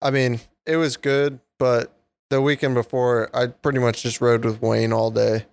I 0.01 0.11
mean, 0.11 0.41
it 0.65 0.75
was 0.75 0.97
good, 0.97 1.39
but 1.57 1.93
the 2.29 2.41
weekend 2.41 2.73
before, 2.73 3.29
I 3.33 3.47
pretty 3.47 3.79
much 3.79 4.03
just 4.03 4.19
rode 4.19 4.43
with 4.43 4.61
Wayne 4.61 4.91
all 4.91 5.11
day. 5.11 5.45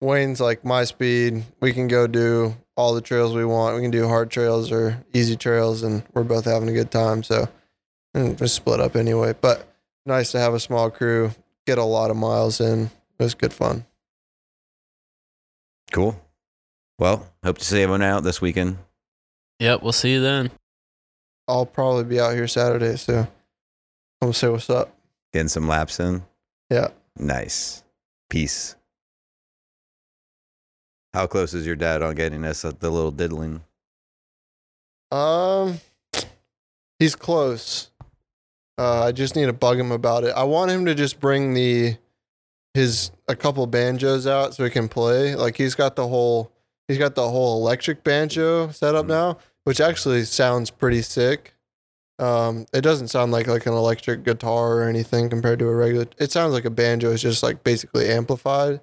Wayne's 0.00 0.40
like 0.40 0.64
my 0.64 0.84
speed. 0.84 1.44
We 1.60 1.72
can 1.72 1.88
go 1.88 2.06
do 2.06 2.56
all 2.76 2.94
the 2.94 3.00
trails 3.00 3.34
we 3.34 3.44
want. 3.44 3.76
We 3.76 3.82
can 3.82 3.90
do 3.90 4.08
hard 4.08 4.30
trails 4.30 4.72
or 4.72 5.04
easy 5.12 5.36
trails, 5.36 5.82
and 5.82 6.04
we're 6.14 6.24
both 6.24 6.44
having 6.44 6.68
a 6.68 6.72
good 6.72 6.90
time. 6.90 7.22
So, 7.22 7.48
and 8.14 8.38
we 8.38 8.46
split 8.46 8.80
up 8.80 8.96
anyway. 8.96 9.34
But 9.38 9.66
nice 10.06 10.32
to 10.32 10.38
have 10.38 10.54
a 10.54 10.60
small 10.60 10.90
crew, 10.90 11.32
get 11.66 11.78
a 11.78 11.84
lot 11.84 12.10
of 12.10 12.16
miles 12.16 12.60
in. 12.60 12.84
It 13.18 13.22
was 13.22 13.34
good 13.34 13.52
fun. 13.52 13.84
Cool. 15.90 16.20
Well, 16.98 17.28
hope 17.44 17.58
to 17.58 17.64
see 17.64 17.82
everyone 17.82 18.02
out 18.02 18.22
this 18.22 18.40
weekend. 18.40 18.78
Yep, 19.58 19.82
we'll 19.82 19.92
see 19.92 20.12
you 20.12 20.20
then. 20.20 20.50
I'll 21.46 21.66
probably 21.66 22.04
be 22.04 22.20
out 22.20 22.34
here 22.34 22.48
Saturday, 22.48 22.96
so 22.96 23.18
I'm 23.18 23.28
gonna 24.20 24.32
say 24.32 24.48
what's 24.48 24.70
up. 24.70 24.94
Getting 25.32 25.48
some 25.48 25.68
laps 25.68 26.00
in. 26.00 26.22
Yeah. 26.70 26.88
Nice. 27.16 27.82
Peace. 28.30 28.76
How 31.12 31.26
close 31.26 31.52
is 31.52 31.66
your 31.66 31.76
dad 31.76 32.02
on 32.02 32.14
getting 32.14 32.44
us 32.44 32.62
the 32.62 32.90
little 32.90 33.10
diddling? 33.10 33.60
Um, 35.10 35.80
he's 36.98 37.14
close. 37.14 37.90
Uh, 38.78 39.04
I 39.04 39.12
just 39.12 39.36
need 39.36 39.46
to 39.46 39.52
bug 39.52 39.78
him 39.78 39.92
about 39.92 40.24
it. 40.24 40.32
I 40.36 40.44
want 40.44 40.70
him 40.70 40.86
to 40.86 40.94
just 40.94 41.20
bring 41.20 41.54
the 41.54 41.96
his 42.74 43.10
a 43.28 43.36
couple 43.36 43.66
banjos 43.66 44.26
out 44.26 44.54
so 44.54 44.64
he 44.64 44.70
can 44.70 44.88
play. 44.88 45.34
Like 45.34 45.56
he's 45.56 45.74
got 45.74 45.94
the 45.96 46.08
whole 46.08 46.50
he's 46.88 46.98
got 46.98 47.14
the 47.14 47.28
whole 47.28 47.60
electric 47.60 48.02
banjo 48.02 48.70
set 48.70 48.94
up 48.94 49.04
Mhm. 49.06 49.08
now, 49.10 49.38
which 49.64 49.80
actually 49.80 50.24
sounds 50.24 50.70
pretty 50.70 51.02
sick. 51.02 51.54
Um, 52.18 52.66
it 52.72 52.80
doesn't 52.80 53.08
sound 53.08 53.30
like 53.32 53.46
like 53.46 53.66
an 53.66 53.74
electric 53.74 54.24
guitar 54.24 54.78
or 54.78 54.82
anything 54.84 55.28
compared 55.28 55.58
to 55.58 55.68
a 55.68 55.74
regular. 55.74 56.06
It 56.18 56.32
sounds 56.32 56.52
like 56.54 56.64
a 56.64 56.70
banjo 56.70 57.10
is 57.10 57.20
just 57.20 57.42
like 57.42 57.62
basically 57.62 58.08
amplified. 58.08 58.80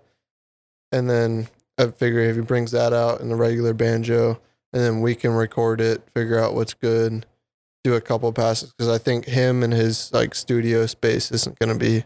And 0.91 1.09
then 1.09 1.47
I 1.77 1.87
figure 1.87 2.19
if 2.19 2.35
he 2.35 2.41
brings 2.41 2.71
that 2.71 2.93
out 2.93 3.21
in 3.21 3.29
the 3.29 3.35
regular 3.35 3.73
banjo, 3.73 4.39
and 4.73 4.83
then 4.83 5.01
we 5.01 5.15
can 5.15 5.31
record 5.31 5.81
it, 5.81 6.01
figure 6.13 6.37
out 6.39 6.53
what's 6.53 6.73
good, 6.73 7.25
do 7.83 7.93
a 7.95 8.01
couple 8.01 8.31
passes 8.33 8.71
because 8.73 8.89
I 8.89 8.97
think 8.97 9.25
him 9.25 9.63
and 9.63 9.71
his 9.73 10.11
like 10.13 10.35
studio 10.35 10.85
space 10.85 11.31
isn't 11.31 11.57
going 11.59 11.71
to 11.71 11.79
be 11.79 12.03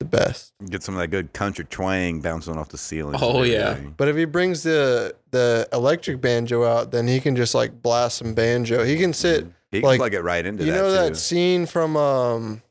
the 0.00 0.04
best. 0.06 0.52
Get 0.70 0.82
some 0.82 0.94
of 0.94 1.00
that 1.00 1.08
good 1.08 1.32
country 1.32 1.64
twang 1.68 2.20
bouncing 2.20 2.56
off 2.56 2.68
the 2.68 2.78
ceiling. 2.78 3.14
and 3.14 3.22
Oh, 3.22 3.42
yeah. 3.42 3.76
But 3.96 4.08
if 4.08 4.16
he 4.16 4.24
brings 4.24 4.62
the 4.62 5.14
the 5.30 5.68
electric 5.72 6.20
banjo 6.20 6.64
out, 6.64 6.90
then 6.90 7.06
he 7.08 7.20
can 7.20 7.36
just 7.36 7.54
like 7.54 7.82
blast 7.82 8.18
some 8.18 8.32
banjo. 8.34 8.84
He 8.84 8.96
can 8.96 9.12
sit. 9.12 9.46
He 9.70 9.80
can 9.80 9.88
like, 9.88 9.98
plug 9.98 10.14
it 10.14 10.22
right 10.22 10.46
into 10.46 10.64
You 10.64 10.72
that. 10.72 10.78
know 10.78 10.88
too. 10.88 10.94
that 11.10 11.16
scene 11.16 11.66
from 11.66 11.96
um 11.96 12.62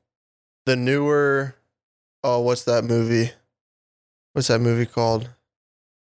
the 0.66 0.76
newer 0.76 1.56
oh 2.24 2.40
what's 2.42 2.64
that 2.64 2.84
movie? 2.84 3.32
What's 4.34 4.48
that 4.48 4.60
movie 4.60 4.86
called? 4.86 5.30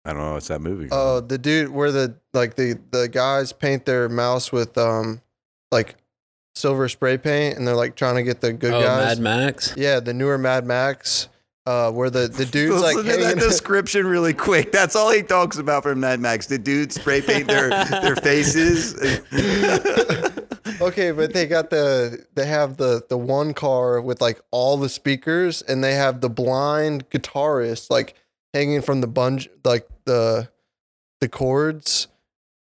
I 0.05 0.13
don't 0.13 0.23
know. 0.23 0.33
What's 0.33 0.49
that 0.49 0.61
movie? 0.61 0.87
Oh, 0.87 0.89
called? 0.89 1.29
the 1.29 1.39
dude 1.39 1.69
where 1.69 1.93
the 1.93 2.17
like 2.33 2.57
the 2.57 2.79
the 2.91 3.09
guys 3.09 3.53
paint 3.53 3.85
their 3.85 4.09
mouse 4.09 4.51
with 4.51 4.77
um 4.79 5.21
like 5.73 5.97
silver 6.55 6.89
spray 6.89 7.17
paint 7.17 7.57
and 7.57 7.67
they're 7.67 7.75
like 7.75 7.97
trying 7.97 8.17
to 8.17 8.23
get 8.23 8.41
the 8.41 8.53
good 8.53 8.75
oh, 8.75 8.83
guys. 8.83 9.19
Mad 9.19 9.45
Max. 9.45 9.75
Yeah, 9.77 10.01
the 10.01 10.13
newer 10.13 10.39
Mad 10.39 10.67
Max, 10.67 11.29
uh, 11.67 11.91
where 11.91 12.11
the 12.11 12.29
the 12.29 12.45
dude's 12.51 12.81
like 12.81 12.97
Listen 12.97 13.19
to 13.19 13.25
that 13.25 13.39
description 13.39 14.07
really 14.07 14.35
quick. 14.35 14.71
That's 14.73 14.95
all 14.95 15.11
he 15.11 15.23
talks 15.23 15.59
about 15.59 15.83
from 15.83 16.01
Mad 16.01 16.21
Max. 16.21 16.47
The 16.47 16.59
dudes 16.59 16.97
spray 16.97 17.23
paint 17.23 17.49
their 17.49 17.71
their 17.71 18.17
faces. 18.23 18.95
okay, 20.81 21.11
but 21.11 21.33
they 21.33 21.47
got 21.47 21.71
the 21.71 22.25
they 22.35 22.47
have 22.47 22.77
the 22.77 23.05
the 23.09 23.19
one 23.19 23.55
car 23.55 24.01
with 24.01 24.21
like 24.21 24.41
all 24.51 24.77
the 24.77 24.89
speakers, 24.89 25.63
and 25.63 25.83
they 25.83 25.95
have 25.95 26.21
the 26.21 26.31
blind 26.31 27.09
guitarist 27.11 27.91
like 27.91 28.15
hanging 28.53 28.83
from 28.83 29.01
the 29.01 29.07
bunge 29.07 29.49
like 29.65 29.89
the 30.05 30.49
the 31.21 31.29
cords, 31.29 32.09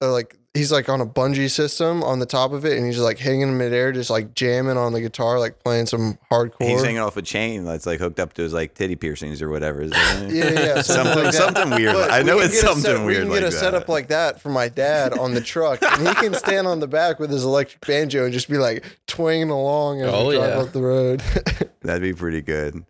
uh, 0.01 0.11
like 0.11 0.37
he's 0.53 0.71
like 0.71 0.89
on 0.89 0.99
a 0.99 1.05
bungee 1.05 1.49
system 1.49 2.03
on 2.03 2.19
the 2.19 2.25
top 2.25 2.51
of 2.51 2.65
it, 2.65 2.75
and 2.77 2.85
he's 2.85 2.95
just 2.95 3.05
like 3.05 3.17
hanging 3.19 3.43
in 3.43 3.57
midair, 3.57 3.91
just 3.91 4.09
like 4.09 4.33
jamming 4.33 4.77
on 4.77 4.91
the 4.93 4.99
guitar, 5.01 5.39
like 5.39 5.59
playing 5.63 5.85
some 5.85 6.17
hardcore. 6.31 6.67
He's 6.67 6.83
hanging 6.83 6.99
off 6.99 7.15
a 7.17 7.21
chain 7.21 7.63
that's 7.63 7.85
like 7.85 7.99
hooked 7.99 8.19
up 8.19 8.33
to 8.33 8.41
his 8.41 8.51
like 8.53 8.73
titty 8.73 8.95
piercings 8.95 9.41
or 9.41 9.49
whatever. 9.49 9.81
Isn't? 9.81 10.31
Yeah, 10.35 10.49
yeah, 10.51 10.81
something 10.81 10.83
something 10.83 11.23
like 11.25 11.33
something 11.33 11.69
weird. 11.71 11.93
But 11.93 12.11
I 12.11 12.21
know 12.21 12.37
can 12.37 12.45
it's 12.47 12.59
something 12.59 12.81
set- 12.83 13.05
weird. 13.05 13.23
We 13.27 13.35
can 13.35 13.39
get 13.39 13.43
like 13.45 13.53
a 13.53 13.55
setup 13.55 13.87
like 13.89 14.07
that 14.09 14.41
for 14.41 14.49
my 14.49 14.67
dad 14.69 15.17
on 15.17 15.33
the 15.33 15.41
truck, 15.41 15.81
and 15.83 16.07
he 16.07 16.13
can 16.15 16.33
stand 16.33 16.67
on 16.67 16.79
the 16.79 16.87
back 16.87 17.19
with 17.19 17.29
his 17.29 17.43
electric 17.43 17.85
banjo 17.85 18.23
and 18.25 18.33
just 18.33 18.49
be 18.49 18.57
like 18.57 18.83
twanging 19.07 19.49
along 19.49 20.01
as 20.01 20.13
Oh, 20.13 20.27
we 20.27 20.35
drive 20.35 20.49
yeah. 20.49 20.59
up 20.61 20.71
the 20.73 20.81
road. 20.81 21.19
That'd 21.81 22.01
be 22.01 22.13
pretty 22.13 22.41
good. 22.41 22.85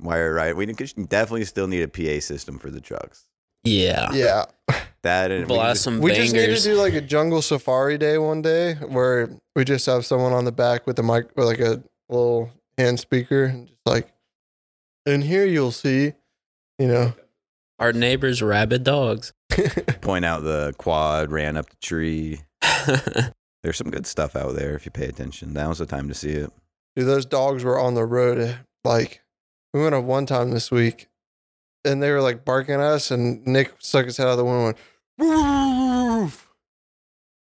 Wire 0.00 0.32
right. 0.32 0.54
We 0.56 0.66
definitely 0.66 1.44
still 1.44 1.66
need 1.66 1.82
a 1.82 1.88
PA 1.88 2.20
system 2.20 2.58
for 2.58 2.70
the 2.70 2.80
trucks. 2.80 3.24
Yeah. 3.64 4.10
yeah, 4.12 4.44
That 5.02 5.30
and 5.30 5.40
we 5.42 5.46
can 5.46 5.48
Blast 5.48 5.74
just- 5.74 5.84
some 5.84 6.00
we 6.00 6.10
bangers. 6.12 6.32
just 6.32 6.34
need 6.34 6.54
to 6.56 6.62
do 6.62 6.74
like 6.80 6.94
a 6.94 7.00
jungle 7.00 7.42
safari 7.42 7.98
day 7.98 8.16
one 8.18 8.40
day 8.42 8.74
where 8.74 9.30
we 9.56 9.64
just 9.64 9.84
have 9.86 10.06
someone 10.06 10.32
on 10.32 10.44
the 10.44 10.52
back 10.52 10.86
with 10.86 10.98
a 10.98 11.02
mic 11.02 11.28
or 11.36 11.44
like 11.44 11.60
a 11.60 11.82
little 12.08 12.50
hand 12.78 12.98
speaker, 13.00 13.44
and 13.44 13.66
just 13.68 13.80
like, 13.84 14.12
and 15.06 15.24
here 15.24 15.44
you'll 15.44 15.72
see, 15.72 16.12
you 16.78 16.86
know, 16.86 17.12
Our 17.78 17.92
neighbors' 17.92 18.40
rabid 18.42 18.84
dogs. 18.84 19.32
point 20.00 20.24
out 20.24 20.42
the 20.44 20.74
quad 20.78 21.30
ran 21.32 21.56
up 21.56 21.68
the 21.70 21.76
tree. 21.82 22.40
There's 23.62 23.76
some 23.76 23.90
good 23.90 24.06
stuff 24.06 24.36
out 24.36 24.54
there 24.54 24.74
if 24.76 24.84
you 24.84 24.90
pay 24.92 25.06
attention. 25.06 25.52
Now's 25.52 25.78
the 25.78 25.86
time 25.86 26.08
to 26.08 26.14
see 26.14 26.30
it. 26.30 26.50
Dude, 26.96 27.06
those 27.06 27.26
dogs 27.26 27.64
were 27.64 27.78
on 27.78 27.94
the 27.94 28.04
road. 28.04 28.38
eh, 28.38 28.54
Like, 28.84 29.22
we 29.74 29.82
went 29.82 29.94
up 29.94 30.04
one 30.04 30.26
time 30.26 30.50
this 30.52 30.70
week 30.70 31.08
and 31.88 32.02
they 32.02 32.10
were 32.10 32.20
like 32.20 32.44
barking 32.44 32.74
at 32.74 32.80
us, 32.80 33.10
and 33.10 33.46
Nick 33.46 33.74
stuck 33.78 34.06
his 34.06 34.16
head 34.16 34.26
out 34.26 34.32
of 34.32 34.38
the 34.38 34.44
window 34.44 34.66
and 34.66 34.66
went, 34.66 34.78
"Woof," 35.18 36.48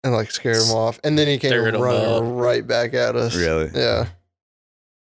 and 0.03 0.13
like 0.13 0.31
scared 0.31 0.57
him 0.57 0.73
off. 0.73 1.01
And 1.05 1.19
then 1.19 1.29
he 1.29 1.39
came 1.39 1.51
Stirred 1.51 1.75
'em 1.75 1.81
running 1.81 2.37
right 2.37 2.67
back 2.67 2.95
at 2.95 3.17
us. 3.17 3.35
Really? 3.35 3.71
Yeah. 3.75 4.09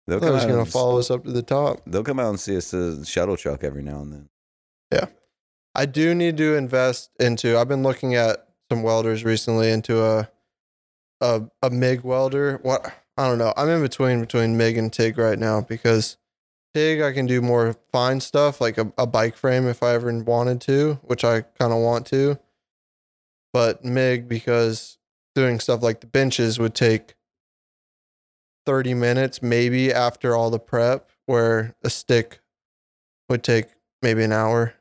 They'll 0.06 0.16
I 0.16 0.20
thought 0.20 0.26
he 0.28 0.34
was 0.34 0.44
going 0.46 0.64
to 0.64 0.70
follow 0.70 0.98
us 0.98 1.10
up 1.10 1.24
to 1.24 1.30
the 1.30 1.42
top. 1.42 1.82
They'll 1.86 2.02
come 2.02 2.18
out 2.18 2.30
and 2.30 2.40
see 2.40 2.56
us 2.56 2.74
uh, 2.74 2.96
the 2.98 3.06
shuttle 3.06 3.36
truck 3.36 3.62
every 3.62 3.82
now 3.82 4.00
and 4.00 4.12
then. 4.12 4.28
Yeah. 4.90 5.06
I 5.74 5.86
do 5.86 6.16
need 6.16 6.36
to 6.38 6.56
invest 6.56 7.10
into, 7.20 7.56
I've 7.56 7.68
been 7.68 7.84
looking 7.84 8.16
at 8.16 8.48
some 8.70 8.82
welders 8.82 9.22
recently 9.22 9.70
into 9.70 10.02
a, 10.02 10.28
a, 11.20 11.42
a 11.62 11.70
MIG 11.70 12.02
welder. 12.02 12.58
What? 12.62 12.92
I 13.16 13.28
don't 13.28 13.38
know. 13.38 13.54
I'm 13.56 13.68
in 13.68 13.82
between 13.82 14.20
between 14.20 14.56
MIG 14.56 14.78
and 14.78 14.92
TIG 14.92 15.16
right 15.16 15.38
now 15.38 15.60
because 15.60 16.16
TIG 16.74 17.00
I 17.02 17.12
can 17.12 17.26
do 17.26 17.40
more 17.40 17.74
fine 17.92 18.20
stuff 18.20 18.60
like 18.60 18.78
a, 18.78 18.92
a 18.96 19.06
bike 19.06 19.36
frame 19.36 19.66
if 19.66 19.82
I 19.82 19.94
ever 19.94 20.12
wanted 20.22 20.60
to, 20.62 20.94
which 21.02 21.24
I 21.24 21.42
kind 21.42 21.72
of 21.72 21.80
want 21.80 22.06
to. 22.08 22.38
But 23.52 23.84
MIG 23.84 24.28
because 24.28 24.98
doing 25.34 25.58
stuff 25.60 25.82
like 25.82 26.00
the 26.00 26.06
benches 26.06 26.58
would 26.58 26.74
take 26.74 27.14
30 28.66 28.94
minutes 28.94 29.42
maybe 29.42 29.92
after 29.92 30.36
all 30.36 30.50
the 30.50 30.58
prep 30.58 31.10
where 31.26 31.74
a 31.82 31.90
stick 31.90 32.40
would 33.28 33.42
take 33.42 33.66
maybe 34.02 34.22
an 34.22 34.32
hour, 34.32 34.74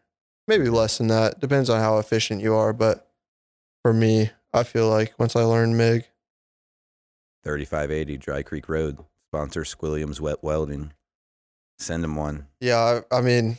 maybe 0.47 0.69
less 0.69 0.97
than 0.97 1.07
that. 1.07 1.39
Depends 1.39 1.69
on 1.69 1.79
how 1.79 1.97
efficient 1.97 2.41
you 2.41 2.53
are, 2.55 2.73
but 2.73 3.09
for 3.83 3.93
me, 3.93 4.31
I 4.53 4.63
feel 4.63 4.89
like 4.89 5.17
once 5.17 5.35
I 5.35 5.41
learn 5.43 5.77
MIG, 5.77 6.05
3580 7.43 8.17
Dry 8.17 8.43
Creek 8.43 8.67
Road. 8.67 8.99
Sponsor 9.31 9.61
Squilliam's 9.61 10.19
Wet 10.19 10.43
Welding. 10.43 10.91
Send 11.79 12.03
him 12.03 12.15
one. 12.15 12.45
Yeah, 12.59 13.01
I, 13.11 13.17
I 13.17 13.21
mean, 13.21 13.57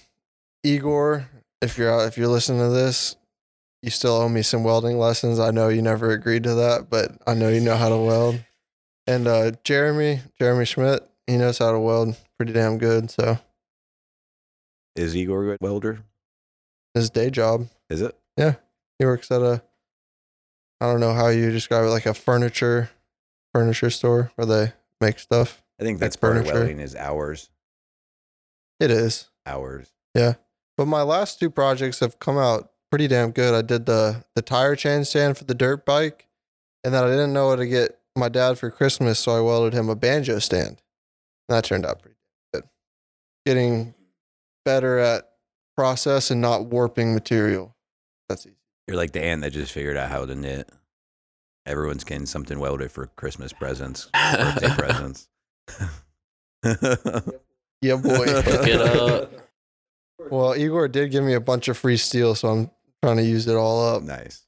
Igor, 0.63 1.27
if 1.63 1.79
you're 1.79 1.91
out, 1.93 2.07
if 2.07 2.19
you're 2.19 2.29
listening 2.29 2.61
to 2.61 2.69
this, 2.69 3.17
you 3.83 3.91
still 3.91 4.13
owe 4.13 4.29
me 4.29 4.43
some 4.43 4.63
welding 4.63 4.99
lessons. 4.99 5.39
I 5.39 5.51
know 5.51 5.69
you 5.69 5.81
never 5.83 6.11
agreed 6.11 6.43
to 6.45 6.55
that, 6.57 6.89
but 6.91 7.13
I 7.27 7.33
know 7.35 7.49
you 7.49 7.61
know 7.61 7.77
how 7.77 7.89
to 7.89 7.97
weld. 7.97 8.41
And 9.07 9.27
uh, 9.27 9.53
Jeremy, 9.65 10.21
Jeremy 10.39 10.67
Schmidt, 10.67 11.09
he 11.27 11.39
knows 11.39 11.59
how 11.59 11.73
to 11.73 11.79
weld 11.81 12.17
pretty 12.37 12.53
damn 12.53 12.77
good. 12.77 13.11
So 13.11 13.39
Is 14.97 15.17
Igor 15.17 15.45
a 15.45 15.47
good 15.53 15.59
welder? 15.61 16.01
his 16.93 17.09
day 17.09 17.31
job, 17.31 17.69
Is 17.89 18.03
it? 18.03 18.17
Yeah, 18.37 18.55
he 18.99 19.05
works 19.07 19.31
at 19.31 19.41
a, 19.43 19.63
I 20.81 20.87
don't 20.87 21.01
know 21.01 21.15
how 21.15 21.29
you 21.29 21.51
describe 21.51 21.85
it, 21.85 21.89
like 21.89 22.05
a 22.07 22.15
furniture, 22.15 22.91
furniture 23.55 23.91
store 23.91 24.33
where 24.35 24.47
they 24.47 24.73
make 25.01 25.19
stuff. 25.21 25.63
I 25.81 25.85
think 25.85 26.01
that's 26.01 26.17
Like 26.17 26.21
part 26.21 26.37
of 26.37 26.43
furniture. 26.47 26.59
welding 26.61 26.81
is 26.81 26.95
hours. 26.97 27.49
It 28.81 28.91
is. 28.91 29.29
Hours. 29.47 29.93
Yeah. 30.15 30.35
But 30.77 30.87
my 30.87 31.03
last 31.03 31.39
two 31.39 31.51
projects 31.51 32.01
have 32.01 32.19
come 32.19 32.39
out 32.39 32.71
pretty 32.91 33.07
damn 33.07 33.31
good. 33.31 33.55
I 33.55 33.63
did 33.63 33.87
the 33.87 34.25
the 34.35 34.43
tire 34.43 34.75
chain 34.75 35.05
stand 35.05 35.37
for 35.39 35.45
the 35.45 35.55
dirt 35.55 35.85
bike, 35.85 36.27
and 36.83 36.95
then 36.95 37.05
I 37.05 37.09
didn't 37.09 37.33
know 37.33 37.49
what 37.49 37.57
to 37.57 37.67
get 37.67 37.99
my 38.17 38.29
dad 38.29 38.59
for 38.59 38.71
Christmas, 38.71 39.19
so 39.19 39.33
I 39.33 39.41
welded 39.41 39.75
him 39.75 39.89
a 39.89 39.95
banjo 39.95 40.39
stand. 40.39 40.83
And 41.49 41.57
that 41.57 41.65
turned 41.65 41.85
out 41.87 42.01
pretty 42.01 42.17
good. 42.53 42.65
Getting 43.47 43.95
better 44.65 44.99
at 44.99 45.29
process 45.77 46.31
and 46.31 46.41
not 46.41 46.67
warping 46.67 47.15
material. 47.15 47.77
That's 48.29 48.47
easy. 48.47 48.57
You're 48.87 48.97
like 48.97 49.13
the 49.13 49.23
ant 49.23 49.43
that 49.43 49.51
just 49.51 49.73
figured 49.73 49.97
out 49.97 50.11
how 50.11 50.25
to 50.25 50.35
knit. 50.35 50.71
Everyone's 51.67 52.05
getting 52.05 52.27
something 52.27 52.59
welded 52.59 52.91
for 52.91 53.07
Christmas 53.07 53.53
presents, 53.53 54.09
birthday 54.15 54.69
presents. 54.77 55.29
Yeah, 57.83 57.97
boy. 57.97 58.27
Hook 58.27 58.67
it 58.69 58.81
up. 58.81 59.33
well, 60.31 60.55
Igor 60.57 60.89
did 60.89 61.11
give 61.11 61.25
me 61.25 61.35
a 61.35 61.41
bunch 61.41 61.69
of 61.69 61.77
free 61.79 61.97
steel, 61.97 62.35
so 62.35 62.49
I'm 62.49 62.71
trying 63.03 63.17
to 63.17 63.23
use 63.25 63.47
it 63.47 63.57
all 63.57 63.97
up. 63.97 64.03
nice. 64.03 64.45